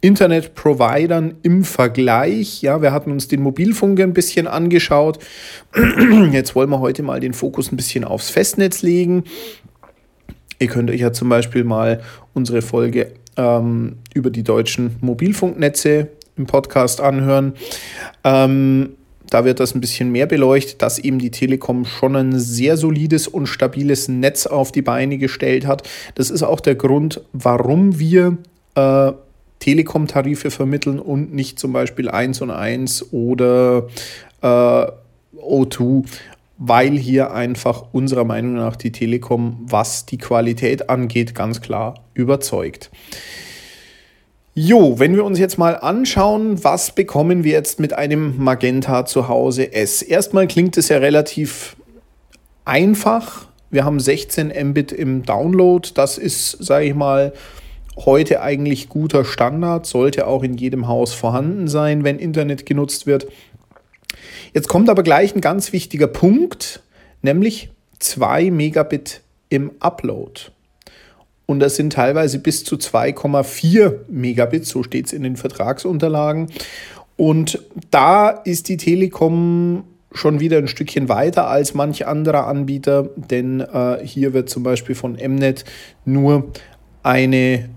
Internet-Providern 0.00 1.34
im 1.42 1.64
Vergleich. 1.64 2.62
Ja, 2.62 2.80
wir 2.80 2.92
hatten 2.92 3.10
uns 3.10 3.26
den 3.26 3.42
Mobilfunk 3.42 3.98
ein 4.00 4.12
bisschen 4.12 4.46
angeschaut. 4.46 5.18
Jetzt 6.30 6.54
wollen 6.54 6.70
wir 6.70 6.78
heute 6.78 7.02
mal 7.02 7.18
den 7.18 7.32
Fokus 7.32 7.72
ein 7.72 7.76
bisschen 7.76 8.04
aufs 8.04 8.30
Festnetz 8.30 8.82
legen. 8.82 9.24
Ihr 10.60 10.68
könnt 10.68 10.90
euch 10.90 11.00
ja 11.00 11.12
zum 11.12 11.28
Beispiel 11.28 11.64
mal 11.64 12.00
unsere 12.32 12.62
Folge 12.62 13.12
ähm, 13.36 13.96
über 14.14 14.30
die 14.30 14.44
deutschen 14.44 14.96
Mobilfunknetze 15.00 16.08
im 16.36 16.46
Podcast 16.46 17.00
anhören. 17.00 17.54
Ähm, 18.22 18.90
da 19.30 19.44
wird 19.44 19.60
das 19.60 19.74
ein 19.74 19.80
bisschen 19.80 20.10
mehr 20.10 20.26
beleuchtet, 20.26 20.82
dass 20.82 20.98
eben 20.98 21.18
die 21.18 21.30
Telekom 21.30 21.84
schon 21.84 22.16
ein 22.16 22.38
sehr 22.38 22.76
solides 22.76 23.28
und 23.28 23.46
stabiles 23.46 24.08
Netz 24.08 24.46
auf 24.46 24.72
die 24.72 24.82
Beine 24.82 25.18
gestellt 25.18 25.66
hat. 25.66 25.88
Das 26.14 26.30
ist 26.30 26.42
auch 26.42 26.60
der 26.60 26.74
Grund, 26.74 27.20
warum 27.32 27.98
wir 27.98 28.38
äh, 28.74 29.12
Telekom-Tarife 29.58 30.50
vermitteln 30.50 30.98
und 30.98 31.34
nicht 31.34 31.58
zum 31.58 31.72
Beispiel 31.72 32.08
1 32.08 32.40
und 32.42 32.50
1 32.50 33.12
oder 33.12 33.88
äh, 34.40 34.86
O2, 35.36 36.04
weil 36.58 36.96
hier 36.96 37.32
einfach 37.32 37.84
unserer 37.92 38.24
Meinung 38.24 38.54
nach 38.54 38.76
die 38.76 38.92
Telekom, 38.92 39.64
was 39.64 40.06
die 40.06 40.18
Qualität 40.18 40.90
angeht, 40.90 41.34
ganz 41.34 41.60
klar 41.60 41.94
überzeugt. 42.14 42.90
Jo, 44.60 44.98
wenn 44.98 45.14
wir 45.14 45.24
uns 45.24 45.38
jetzt 45.38 45.56
mal 45.56 45.76
anschauen, 45.76 46.64
was 46.64 46.92
bekommen 46.92 47.44
wir 47.44 47.52
jetzt 47.52 47.78
mit 47.78 47.92
einem 47.92 48.42
Magenta 48.42 49.06
zu 49.06 49.28
Hause 49.28 49.72
S? 49.72 50.02
Erstmal 50.02 50.48
klingt 50.48 50.76
es 50.76 50.88
ja 50.88 50.98
relativ 50.98 51.76
einfach. 52.64 53.46
Wir 53.70 53.84
haben 53.84 54.00
16 54.00 54.48
Mbit 54.70 54.90
im 54.90 55.22
Download. 55.22 55.88
Das 55.94 56.18
ist, 56.18 56.50
sage 56.50 56.86
ich 56.86 56.94
mal, 56.96 57.32
heute 58.04 58.42
eigentlich 58.42 58.88
guter 58.88 59.24
Standard, 59.24 59.86
sollte 59.86 60.26
auch 60.26 60.42
in 60.42 60.54
jedem 60.54 60.88
Haus 60.88 61.14
vorhanden 61.14 61.68
sein, 61.68 62.02
wenn 62.02 62.18
Internet 62.18 62.66
genutzt 62.66 63.06
wird. 63.06 63.28
Jetzt 64.54 64.66
kommt 64.66 64.90
aber 64.90 65.04
gleich 65.04 65.36
ein 65.36 65.40
ganz 65.40 65.72
wichtiger 65.72 66.08
Punkt, 66.08 66.82
nämlich 67.22 67.70
2 68.00 68.50
Megabit 68.50 69.20
im 69.50 69.70
Upload 69.78 70.50
und 71.48 71.60
das 71.60 71.76
sind 71.76 71.94
teilweise 71.94 72.40
bis 72.40 72.62
zu 72.62 72.76
2,4 72.76 74.00
Megabit, 74.10 74.66
so 74.66 74.82
steht 74.82 75.06
es 75.06 75.14
in 75.14 75.22
den 75.22 75.36
Vertragsunterlagen. 75.36 76.48
Und 77.16 77.64
da 77.90 78.28
ist 78.28 78.68
die 78.68 78.76
Telekom 78.76 79.84
schon 80.12 80.40
wieder 80.40 80.58
ein 80.58 80.68
Stückchen 80.68 81.08
weiter 81.08 81.48
als 81.48 81.72
manch 81.72 82.06
anderer 82.06 82.46
Anbieter, 82.46 83.08
denn 83.16 83.60
äh, 83.60 83.98
hier 84.04 84.34
wird 84.34 84.50
zum 84.50 84.62
Beispiel 84.62 84.94
von 84.94 85.14
Mnet 85.14 85.64
nur 86.04 86.52
eine 87.02 87.70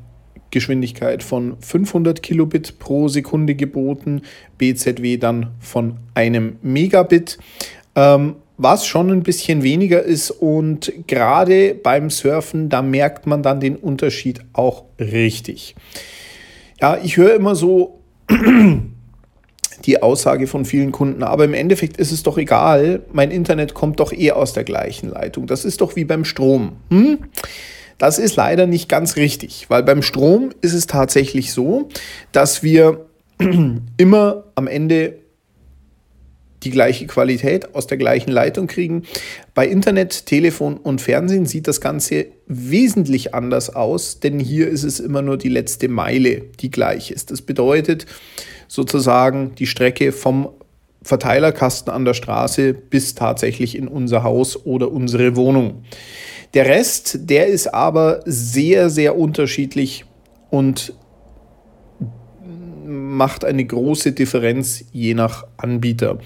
Geschwindigkeit 0.52 1.24
von 1.24 1.56
500 1.62 2.22
Kilobit 2.22 2.78
pro 2.78 3.08
Sekunde 3.08 3.56
geboten, 3.56 4.24
BZW 4.58 5.16
dann 5.16 5.52
von 5.62 5.96
einem 6.14 6.58
Megabit. 6.62 7.38
Ähm, 7.96 8.36
was 8.62 8.86
schon 8.86 9.10
ein 9.10 9.24
bisschen 9.24 9.64
weniger 9.64 10.04
ist. 10.04 10.30
Und 10.30 10.94
gerade 11.08 11.74
beim 11.74 12.10
Surfen, 12.10 12.70
da 12.70 12.82
merkt 12.82 13.26
man 13.26 13.42
dann 13.42 13.60
den 13.60 13.76
Unterschied 13.76 14.42
auch 14.54 14.86
richtig. 15.00 15.76
Ja, 16.80 16.98
ich 17.02 17.18
höre 17.18 17.34
immer 17.34 17.56
so 17.56 18.00
die 19.86 20.02
Aussage 20.04 20.46
von 20.46 20.66
vielen 20.66 20.92
Kunden, 20.92 21.24
aber 21.24 21.46
im 21.46 21.56
Endeffekt 21.56 21.98
ist 21.98 22.12
es 22.12 22.22
doch 22.24 22.38
egal, 22.38 23.02
mein 23.12 23.32
Internet 23.32 23.74
kommt 23.74 24.00
doch 24.00 24.14
eh 24.14 24.32
aus 24.32 24.54
der 24.54 24.64
gleichen 24.64 25.10
Leitung. 25.10 25.48
Das 25.48 25.66
ist 25.66 25.82
doch 25.82 25.96
wie 25.96 26.06
beim 26.06 26.24
Strom. 26.24 26.74
Hm? 26.90 27.20
Das 27.98 28.20
ist 28.20 28.36
leider 28.36 28.68
nicht 28.68 28.90
ganz 28.90 29.16
richtig, 29.16 29.70
weil 29.70 29.84
beim 29.84 30.02
Strom 30.02 30.52
ist 30.62 30.74
es 30.74 30.88
tatsächlich 30.88 31.52
so, 31.52 31.90
dass 32.32 32.62
wir 32.64 33.06
immer 33.98 34.44
am 34.56 34.68
Ende 34.68 35.21
die 36.64 36.72
gleiche 36.72 37.08
Qualität 37.08 37.76
aus 37.76 37.88
der 37.88 37.98
gleichen 37.98 38.32
Leitung 38.32 38.68
kriegen. 38.68 39.04
Bei 39.54 39.68
Internet, 39.68 40.26
Telefon 40.26 40.78
und 40.78 41.02
Fernsehen 41.02 41.46
sieht 41.46 41.68
das 41.68 41.82
Ganze 41.82 42.28
wesentlich 42.48 43.34
anders 43.34 43.76
aus, 43.76 44.20
denn 44.20 44.40
hier 44.40 44.68
ist 44.68 44.84
es 44.84 45.00
immer 45.00 45.22
nur 45.22 45.38
die 45.38 45.50
letzte 45.50 45.88
Meile, 45.88 46.44
die 46.60 46.72
gleich 46.72 47.12
ist. 47.12 47.32
Das 47.32 47.42
bedeutet 47.42 48.06
sozusagen 48.68 49.56
die 49.56 49.68
Strecke 49.68 50.12
vom 50.12 50.50
Verteilerkasten 51.04 51.92
an 51.92 52.06
der 52.06 52.14
Straße 52.14 52.74
bis 52.74 53.16
tatsächlich 53.16 53.76
in 53.76 53.88
unser 53.88 54.24
Haus 54.24 54.66
oder 54.66 54.92
unsere 54.92 55.36
Wohnung. 55.36 55.84
Der 56.54 56.68
Rest, 56.68 57.30
der 57.30 57.48
ist 57.48 57.74
aber 57.74 58.22
sehr, 58.26 58.90
sehr 58.90 59.18
unterschiedlich 59.18 60.06
und 60.50 60.94
macht 63.18 63.46
eine 63.46 63.66
große 63.66 64.14
Differenz 64.14 64.86
je 64.92 65.14
nach 65.14 65.46
Anbieter. 65.58 66.20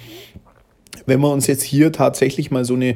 Wenn 1.05 1.19
wir 1.19 1.31
uns 1.31 1.47
jetzt 1.47 1.63
hier 1.63 1.91
tatsächlich 1.91 2.51
mal 2.51 2.65
so 2.65 2.75
eine 2.75 2.95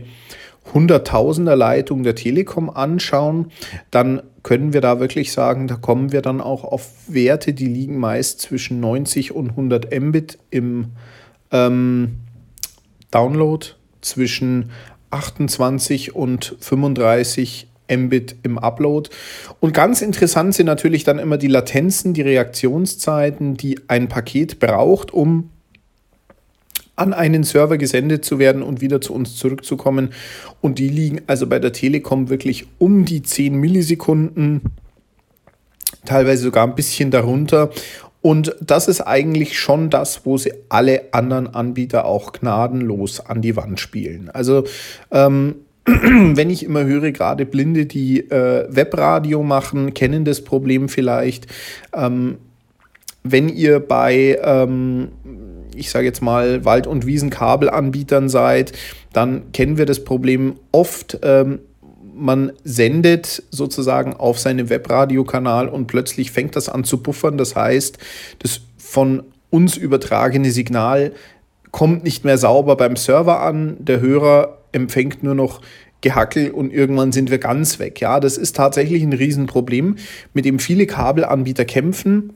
Hunderttausender 0.73 1.55
Leitung 1.55 2.03
der 2.03 2.15
Telekom 2.15 2.69
anschauen, 2.69 3.51
dann 3.91 4.21
können 4.43 4.73
wir 4.73 4.81
da 4.81 4.99
wirklich 4.99 5.31
sagen, 5.31 5.67
da 5.67 5.75
kommen 5.75 6.11
wir 6.11 6.21
dann 6.21 6.41
auch 6.41 6.63
auf 6.63 6.89
Werte, 7.07 7.53
die 7.53 7.65
liegen 7.65 7.97
meist 7.97 8.41
zwischen 8.41 8.79
90 8.79 9.33
und 9.33 9.51
100 9.51 9.99
Mbit 9.99 10.37
im 10.51 10.91
ähm, 11.51 12.17
Download, 13.11 13.65
zwischen 14.01 14.71
28 15.09 16.15
und 16.15 16.55
35 16.59 17.67
Mbit 17.89 18.35
im 18.43 18.57
Upload. 18.57 19.09
Und 19.59 19.73
ganz 19.73 20.01
interessant 20.01 20.55
sind 20.55 20.65
natürlich 20.65 21.03
dann 21.03 21.19
immer 21.19 21.37
die 21.37 21.47
Latenzen, 21.47 22.13
die 22.13 22.21
Reaktionszeiten, 22.21 23.57
die 23.57 23.79
ein 23.87 24.07
Paket 24.07 24.59
braucht, 24.59 25.13
um 25.13 25.49
an 26.99 27.13
einen 27.13 27.43
Server 27.43 27.77
gesendet 27.77 28.25
zu 28.25 28.39
werden 28.39 28.61
und 28.61 28.81
wieder 28.81 28.99
zu 28.99 29.13
uns 29.13 29.35
zurückzukommen. 29.37 30.09
Und 30.61 30.79
die 30.79 30.89
liegen 30.89 31.21
also 31.27 31.47
bei 31.47 31.59
der 31.59 31.71
Telekom 31.71 32.29
wirklich 32.29 32.67
um 32.77 33.05
die 33.05 33.23
10 33.23 33.55
Millisekunden, 33.55 34.61
teilweise 36.05 36.43
sogar 36.43 36.67
ein 36.67 36.75
bisschen 36.75 37.09
darunter. 37.09 37.69
Und 38.21 38.53
das 38.59 38.89
ist 38.89 39.01
eigentlich 39.01 39.57
schon 39.57 39.89
das, 39.89 40.25
wo 40.25 40.37
sie 40.37 40.51
alle 40.67 41.13
anderen 41.13 41.47
Anbieter 41.47 42.03
auch 42.03 42.33
gnadenlos 42.33 43.21
an 43.21 43.41
die 43.41 43.55
Wand 43.55 43.79
spielen. 43.79 44.29
Also 44.29 44.65
ähm, 45.11 45.55
wenn 46.35 46.49
ich 46.49 46.63
immer 46.63 46.85
höre, 46.85 47.11
gerade 47.11 47.45
Blinde, 47.45 47.85
die 47.85 48.19
äh, 48.29 48.67
Webradio 48.69 49.43
machen, 49.43 49.93
kennen 49.93 50.25
das 50.25 50.43
Problem 50.43 50.89
vielleicht. 50.89 51.47
Ähm, 51.93 52.37
wenn 53.23 53.49
ihr 53.49 53.79
bei, 53.79 54.39
ähm, 54.43 55.09
ich 55.75 55.89
sage 55.89 56.05
jetzt 56.05 56.21
mal, 56.21 56.63
Wald- 56.65 56.87
und 56.87 57.05
Wiesenkabelanbietern 57.05 58.29
seid, 58.29 58.73
dann 59.13 59.51
kennen 59.51 59.77
wir 59.77 59.85
das 59.85 60.03
Problem 60.03 60.55
oft. 60.71 61.19
Ähm, 61.23 61.59
man 62.15 62.51
sendet 62.63 63.43
sozusagen 63.49 64.13
auf 64.13 64.39
seinem 64.39 64.69
Webradiokanal 64.69 65.69
und 65.69 65.87
plötzlich 65.87 66.31
fängt 66.31 66.55
das 66.55 66.69
an 66.69 66.83
zu 66.83 67.01
buffern. 67.01 67.37
Das 67.37 67.55
heißt, 67.55 67.97
das 68.39 68.61
von 68.77 69.23
uns 69.49 69.77
übertragene 69.77 70.51
Signal 70.51 71.13
kommt 71.71 72.03
nicht 72.03 72.25
mehr 72.25 72.37
sauber 72.37 72.75
beim 72.75 72.95
Server 72.95 73.41
an. 73.41 73.77
Der 73.79 74.01
Hörer 74.01 74.58
empfängt 74.71 75.23
nur 75.23 75.35
noch 75.35 75.61
Gehackel 76.01 76.51
und 76.51 76.71
irgendwann 76.71 77.11
sind 77.11 77.29
wir 77.29 77.39
ganz 77.39 77.79
weg. 77.79 77.99
Ja, 77.99 78.19
das 78.19 78.37
ist 78.37 78.55
tatsächlich 78.55 79.03
ein 79.03 79.13
Riesenproblem, 79.13 79.97
mit 80.33 80.45
dem 80.45 80.59
viele 80.59 80.85
Kabelanbieter 80.85 81.65
kämpfen, 81.65 82.33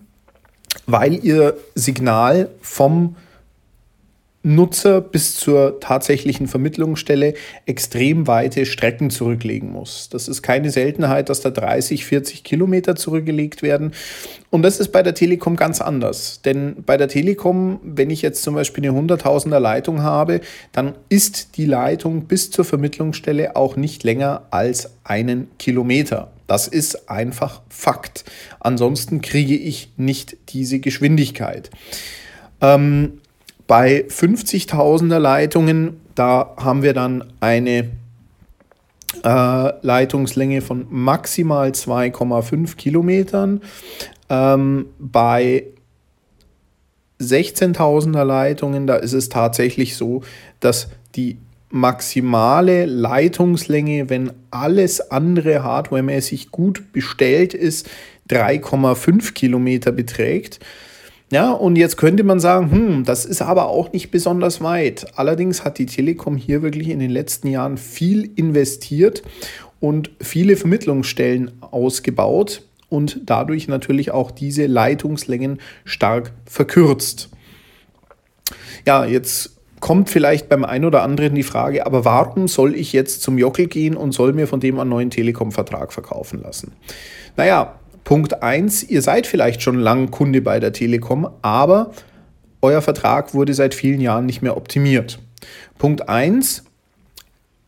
weil 0.86 1.24
ihr 1.24 1.56
Signal 1.76 2.50
vom 2.62 3.16
Nutzer 4.44 5.00
bis 5.00 5.36
zur 5.36 5.80
tatsächlichen 5.80 6.48
Vermittlungsstelle 6.48 7.34
extrem 7.66 8.28
weite 8.28 8.66
Strecken 8.66 9.10
zurücklegen 9.10 9.72
muss. 9.72 10.10
Das 10.10 10.28
ist 10.28 10.42
keine 10.42 10.70
Seltenheit, 10.70 11.30
dass 11.30 11.40
da 11.40 11.50
30, 11.50 12.06
40 12.06 12.44
Kilometer 12.44 12.98
zurückgelegt 12.98 13.64
werden. 13.64 13.94
Und 14.50 14.62
das 14.64 14.82
ist 14.82 14.90
bei 14.90 15.02
der 15.02 15.16
Telekom 15.16 15.56
ganz 15.56 15.80
anders. 15.80 16.42
Denn 16.44 16.84
bei 16.86 16.98
der 16.98 17.08
Telekom, 17.08 17.80
wenn 17.84 18.10
ich 18.10 18.22
jetzt 18.22 18.44
zum 18.44 18.56
Beispiel 18.56 18.88
eine 18.88 19.00
100.000er 19.00 19.60
Leitung 19.60 20.04
habe, 20.04 20.42
dann 20.74 20.94
ist 21.08 21.56
die 21.56 21.66
Leitung 21.66 22.26
bis 22.26 22.52
zur 22.52 22.66
Vermittlungsstelle 22.66 23.56
auch 23.56 23.78
nicht 23.78 24.04
länger 24.04 24.44
als 24.52 24.92
einen 25.06 25.48
Kilometer. 25.58 26.34
Das 26.48 26.68
ist 26.68 27.10
einfach 27.10 27.62
Fakt. 27.70 28.26
Ansonsten 28.60 29.22
kriege 29.22 29.56
ich 29.56 29.94
nicht 29.96 30.36
diese 30.50 30.80
Geschwindigkeit. 30.80 31.70
Ähm, 32.62 33.22
bei 33.68 34.06
50.000er 34.08 35.20
Leitungen, 35.20 36.02
da 36.16 36.54
haben 36.58 36.84
wir 36.84 36.94
dann 36.94 37.24
eine 37.40 37.90
äh, 39.24 39.74
Leitungslänge 39.82 40.62
von 40.62 40.86
maximal 40.90 41.70
2,5 41.70 42.76
Kilometern. 42.76 43.62
Ähm, 44.30 44.88
bei 45.00 45.66
16.000er 47.22 48.24
Leitungen, 48.24 48.88
da 48.88 48.96
ist 48.96 49.14
es 49.14 49.30
tatsächlich 49.30 49.96
so, 49.96 50.24
dass 50.60 50.90
die 51.16 51.38
maximale 51.70 52.86
Leitungslänge, 52.86 54.10
wenn 54.10 54.32
alles 54.52 55.12
andere 55.12 55.64
hardwaremäßig 55.64 56.52
gut 56.52 56.92
bestellt 56.92 57.54
ist, 57.54 57.90
3,5 58.30 59.34
Kilometer 59.34 59.92
beträgt. 59.92 60.60
Ja, 61.32 61.52
und 61.52 61.78
jetzt 61.78 61.98
könnte 61.98 62.24
man 62.24 62.40
sagen, 62.40 62.72
hm, 62.72 63.04
das 63.06 63.26
ist 63.26 63.42
aber 63.42 63.68
auch 63.68 63.92
nicht 63.92 64.12
besonders 64.12 64.62
weit. 64.62 65.08
Allerdings 65.16 65.66
hat 65.66 65.80
die 65.80 65.88
Telekom 65.88 66.38
hier 66.38 66.62
wirklich 66.62 66.90
in 66.90 67.00
den 67.00 67.10
letzten 67.10 67.48
Jahren 67.48 67.78
viel 67.78 68.32
investiert 68.36 69.24
und 69.80 70.12
viele 70.22 70.56
Vermittlungsstellen 70.56 71.52
ausgebaut 71.62 72.64
und 72.90 73.22
dadurch 73.26 73.68
natürlich 73.68 74.12
auch 74.12 74.30
diese 74.30 74.68
Leitungslängen 74.68 75.60
stark 75.84 76.34
verkürzt. 76.46 77.30
Ja, 78.86 79.04
jetzt 79.06 79.58
kommt 79.80 80.10
vielleicht 80.10 80.48
beim 80.48 80.64
einen 80.64 80.86
oder 80.86 81.04
anderen 81.04 81.36
die 81.36 81.44
Frage, 81.44 81.86
aber 81.86 82.06
warum 82.06 82.48
soll 82.48 82.76
ich 82.76 82.94
jetzt 82.94 83.22
zum 83.22 83.38
Jockel 83.38 83.68
gehen 83.68 83.98
und 83.98 84.12
soll 84.12 84.32
mir 84.32 84.48
von 84.48 84.60
dem 84.60 84.80
einen 84.80 84.92
neuen 84.92 85.10
Telekom-Vertrag 85.10 85.92
verkaufen 85.92 86.42
lassen? 86.42 86.74
Naja, 87.36 87.80
Punkt 88.04 88.44
1, 88.44 88.84
ihr 88.84 89.02
seid 89.02 89.28
vielleicht 89.28 89.62
schon 89.62 89.80
lang 89.80 90.12
Kunde 90.12 90.42
bei 90.42 90.60
der 90.60 90.74
Telekom, 90.74 91.30
aber 91.42 91.92
euer 92.62 92.82
Vertrag 92.82 93.34
wurde 93.34 93.54
seit 93.54 93.74
vielen 93.74 94.02
Jahren 94.02 94.26
nicht 94.26 94.42
mehr 94.42 94.58
optimiert. 94.58 95.20
Punkt 95.78 96.10
1, 96.10 96.64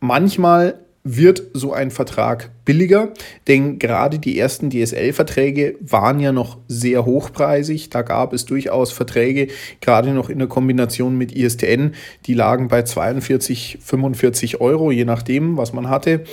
manchmal 0.00 0.80
wird 1.08 1.42
so 1.52 1.72
ein 1.72 1.92
Vertrag 1.92 2.50
billiger, 2.64 3.12
denn 3.46 3.78
gerade 3.78 4.18
die 4.18 4.38
ersten 4.38 4.70
DSL-Verträge 4.70 5.76
waren 5.80 6.18
ja 6.18 6.32
noch 6.32 6.58
sehr 6.66 7.04
hochpreisig. 7.04 7.90
Da 7.90 8.02
gab 8.02 8.32
es 8.32 8.44
durchaus 8.44 8.90
Verträge, 8.90 9.46
gerade 9.80 10.10
noch 10.10 10.28
in 10.28 10.40
der 10.40 10.48
Kombination 10.48 11.16
mit 11.16 11.30
ISTN, 11.30 11.94
die 12.26 12.34
lagen 12.34 12.66
bei 12.66 12.82
42, 12.82 13.78
45 13.80 14.60
Euro, 14.60 14.90
je 14.90 15.04
nachdem, 15.04 15.56
was 15.56 15.72
man 15.72 15.88
hatte. 15.88 16.24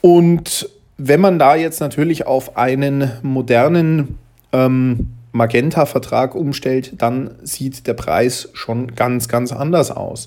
Und 0.00 0.70
wenn 0.98 1.20
man 1.20 1.38
da 1.38 1.54
jetzt 1.54 1.80
natürlich 1.80 2.26
auf 2.26 2.56
einen 2.56 3.12
modernen 3.22 4.18
ähm, 4.52 5.10
Magenta-Vertrag 5.32 6.34
umstellt, 6.34 6.94
dann 6.98 7.30
sieht 7.42 7.86
der 7.86 7.94
Preis 7.94 8.50
schon 8.52 8.94
ganz, 8.94 9.28
ganz 9.28 9.52
anders 9.52 9.90
aus. 9.90 10.26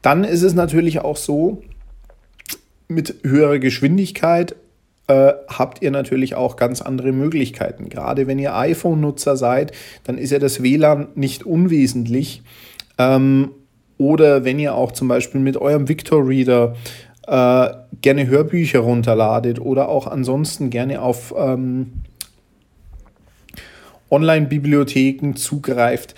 Dann 0.00 0.24
ist 0.24 0.42
es 0.42 0.54
natürlich 0.54 1.00
auch 1.00 1.16
so, 1.16 1.62
mit 2.88 3.16
höherer 3.22 3.58
Geschwindigkeit 3.58 4.56
äh, 5.08 5.32
habt 5.48 5.82
ihr 5.82 5.90
natürlich 5.90 6.34
auch 6.34 6.56
ganz 6.56 6.80
andere 6.80 7.12
Möglichkeiten. 7.12 7.90
Gerade 7.90 8.26
wenn 8.26 8.38
ihr 8.38 8.54
iPhone-Nutzer 8.54 9.36
seid, 9.36 9.72
dann 10.04 10.16
ist 10.16 10.30
ja 10.30 10.38
das 10.38 10.62
WLAN 10.62 11.08
nicht 11.14 11.44
unwesentlich. 11.44 12.42
Ähm, 12.96 13.50
oder 13.98 14.44
wenn 14.44 14.58
ihr 14.58 14.74
auch 14.74 14.92
zum 14.92 15.08
Beispiel 15.08 15.40
mit 15.40 15.56
eurem 15.56 15.88
Victor 15.88 16.26
Reader 16.26 16.76
äh, 17.28 17.68
gerne 18.00 18.26
Hörbücher 18.26 18.80
runterladet 18.80 19.60
oder 19.60 19.88
auch 19.88 20.06
ansonsten 20.06 20.70
gerne 20.70 21.02
auf 21.02 21.34
ähm, 21.36 21.92
Online-Bibliotheken 24.10 25.34
zugreift. 25.34 26.14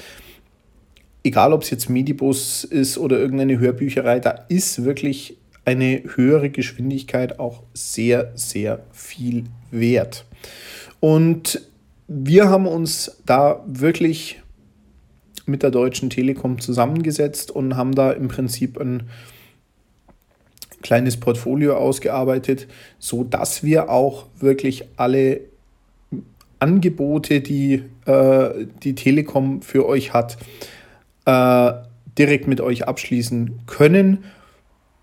Egal, 1.25 1.53
ob 1.53 1.63
es 1.63 1.71
jetzt 1.71 1.91
Medibus 1.91 2.65
ist 2.65 2.97
oder 2.97 3.19
irgendeine 3.19 3.59
Hörbücherei, 3.59 4.21
da 4.21 4.31
ist 4.49 4.85
wirklich 4.85 5.37
eine 5.65 6.03
höhere 6.15 6.49
Geschwindigkeit 6.49 7.39
auch 7.41 7.65
sehr, 7.75 8.31
sehr 8.37 8.81
viel 8.93 9.45
wert. 9.71 10.25
Und 11.01 11.61
wir 12.07 12.49
haben 12.49 12.67
uns 12.67 13.21
da 13.27 13.65
wirklich 13.67 14.41
mit 15.47 15.63
der 15.63 15.71
Deutschen 15.71 16.09
Telekom 16.09 16.61
zusammengesetzt 16.61 17.51
und 17.51 17.77
haben 17.77 17.95
da 17.95 18.13
im 18.13 18.29
Prinzip 18.29 18.79
ein 18.79 19.09
kleines 20.83 21.19
Portfolio 21.19 21.77
ausgearbeitet, 21.77 22.67
so 22.99 23.25
dass 23.25 23.63
wir 23.63 23.91
auch 23.91 24.27
wirklich 24.39 24.85
alle 24.97 25.41
Angebote, 26.59 27.41
die 27.41 27.85
äh, 28.07 28.67
die 28.83 28.95
Telekom 28.95 29.63
für 29.63 29.87
euch 29.87 30.13
hat, 30.13 30.37
äh, 31.25 31.73
direkt 32.19 32.47
mit 32.47 32.61
euch 32.61 32.87
abschließen 32.87 33.61
können, 33.67 34.25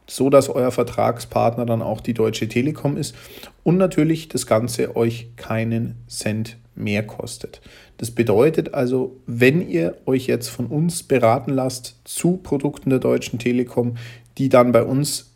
so 0.08 0.30
dass 0.30 0.50
euer 0.50 0.72
Vertragspartner 0.72 1.66
dann 1.66 1.82
auch 1.82 2.02
die 2.02 2.14
Deutsche 2.14 2.48
Telekom 2.48 2.96
ist 2.98 3.16
und 3.64 3.78
natürlich 3.78 4.30
das 4.30 4.46
Ganze 4.46 4.96
euch 4.96 5.36
keinen 5.36 5.96
Cent 6.08 6.58
mehr 6.76 7.06
kostet. 7.06 7.62
Das 7.98 8.12
bedeutet 8.12 8.74
also, 8.74 9.18
wenn 9.26 9.68
ihr 9.68 9.98
euch 10.06 10.28
jetzt 10.28 10.50
von 10.50 10.68
uns 10.68 11.04
beraten 11.04 11.52
lasst 11.52 12.00
zu 12.04 12.38
Produkten 12.38 12.92
der 12.92 13.00
Deutschen 13.00 13.40
Telekom, 13.40 13.98
die 14.38 14.50
dann 14.50 14.72
bei 14.72 14.84
uns 14.84 15.27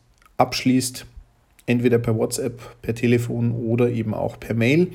abschließt, 0.41 1.05
entweder 1.65 1.99
per 1.99 2.17
WhatsApp, 2.17 2.59
per 2.81 2.95
Telefon 2.95 3.51
oder 3.51 3.89
eben 3.89 4.13
auch 4.13 4.39
per 4.39 4.55
Mail, 4.55 4.91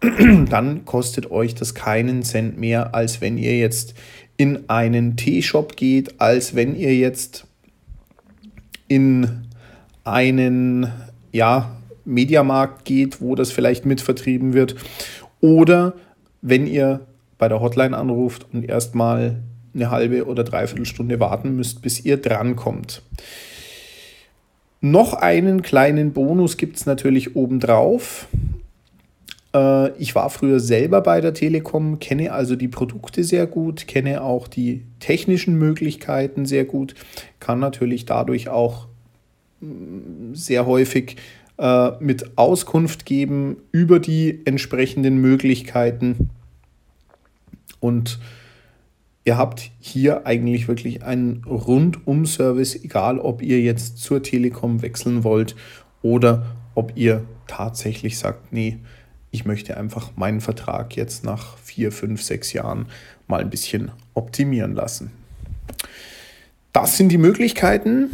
dann 0.48 0.84
kostet 0.84 1.30
euch 1.30 1.54
das 1.54 1.74
keinen 1.74 2.22
Cent 2.22 2.58
mehr, 2.58 2.94
als 2.94 3.20
wenn 3.20 3.36
ihr 3.36 3.58
jetzt 3.58 3.94
in 4.36 4.68
einen 4.68 5.16
Teeshop 5.16 5.76
geht, 5.76 6.20
als 6.20 6.54
wenn 6.54 6.76
ihr 6.76 6.94
jetzt 6.94 7.46
in 8.86 9.48
einen 10.04 10.92
ja, 11.32 11.76
Mediamarkt 12.04 12.84
geht, 12.84 13.20
wo 13.20 13.34
das 13.34 13.50
vielleicht 13.50 13.84
mitvertrieben 13.84 14.54
wird. 14.54 14.76
Oder 15.40 15.94
wenn 16.40 16.66
ihr 16.66 17.06
bei 17.36 17.48
der 17.48 17.60
Hotline 17.60 17.96
anruft 17.96 18.46
und 18.52 18.64
erstmal 18.64 19.42
eine 19.74 19.90
halbe 19.90 20.26
oder 20.26 20.44
dreiviertel 20.44 20.86
Stunde 20.86 21.20
warten 21.20 21.56
müsst, 21.56 21.82
bis 21.82 22.04
ihr 22.04 22.16
drankommt. 22.16 23.02
Noch 24.80 25.14
einen 25.14 25.62
kleinen 25.62 26.12
Bonus 26.12 26.56
gibt 26.56 26.76
es 26.76 26.86
natürlich 26.86 27.34
obendrauf. 27.34 28.28
Äh, 29.54 29.90
ich 29.98 30.14
war 30.14 30.30
früher 30.30 30.60
selber 30.60 31.00
bei 31.00 31.20
der 31.20 31.34
Telekom, 31.34 31.98
kenne 31.98 32.32
also 32.32 32.54
die 32.54 32.68
Produkte 32.68 33.24
sehr 33.24 33.46
gut, 33.46 33.88
kenne 33.88 34.22
auch 34.22 34.46
die 34.46 34.82
technischen 35.00 35.58
Möglichkeiten 35.58 36.46
sehr 36.46 36.64
gut, 36.64 36.94
kann 37.40 37.58
natürlich 37.58 38.04
dadurch 38.04 38.48
auch 38.48 38.86
mm, 39.60 40.34
sehr 40.34 40.66
häufig 40.66 41.16
äh, 41.58 41.90
mit 41.98 42.38
Auskunft 42.38 43.04
geben 43.04 43.56
über 43.72 43.98
die 43.98 44.42
entsprechenden 44.44 45.18
Möglichkeiten 45.18 46.30
und 47.80 48.20
Ihr 49.28 49.36
habt 49.36 49.72
hier 49.78 50.26
eigentlich 50.26 50.68
wirklich 50.68 51.04
einen 51.04 51.44
Rundum-Service, 51.44 52.76
egal 52.82 53.18
ob 53.18 53.42
ihr 53.42 53.60
jetzt 53.60 53.98
zur 53.98 54.22
Telekom 54.22 54.80
wechseln 54.80 55.22
wollt 55.22 55.54
oder 56.00 56.46
ob 56.74 56.92
ihr 56.94 57.26
tatsächlich 57.46 58.16
sagt, 58.16 58.54
nee, 58.54 58.78
ich 59.30 59.44
möchte 59.44 59.76
einfach 59.76 60.12
meinen 60.16 60.40
Vertrag 60.40 60.96
jetzt 60.96 61.24
nach 61.24 61.58
vier, 61.58 61.92
fünf, 61.92 62.22
sechs 62.22 62.54
Jahren 62.54 62.86
mal 63.26 63.42
ein 63.42 63.50
bisschen 63.50 63.90
optimieren 64.14 64.74
lassen. 64.74 65.10
Das 66.72 66.96
sind 66.96 67.10
die 67.10 67.18
Möglichkeiten, 67.18 68.08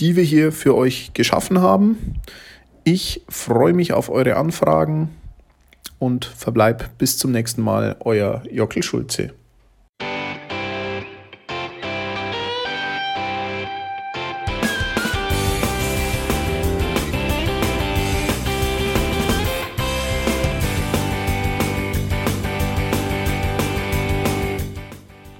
die 0.00 0.16
wir 0.16 0.22
hier 0.22 0.52
für 0.52 0.76
euch 0.76 1.14
geschaffen 1.14 1.62
haben. 1.62 2.20
Ich 2.84 3.22
freue 3.26 3.72
mich 3.72 3.94
auf 3.94 4.10
eure 4.10 4.36
Anfragen 4.36 5.08
und 5.98 6.26
verbleib 6.26 6.98
bis 6.98 7.16
zum 7.16 7.32
nächsten 7.32 7.62
Mal, 7.62 7.96
euer 8.00 8.42
Jockel 8.50 8.82
Schulze. 8.82 9.32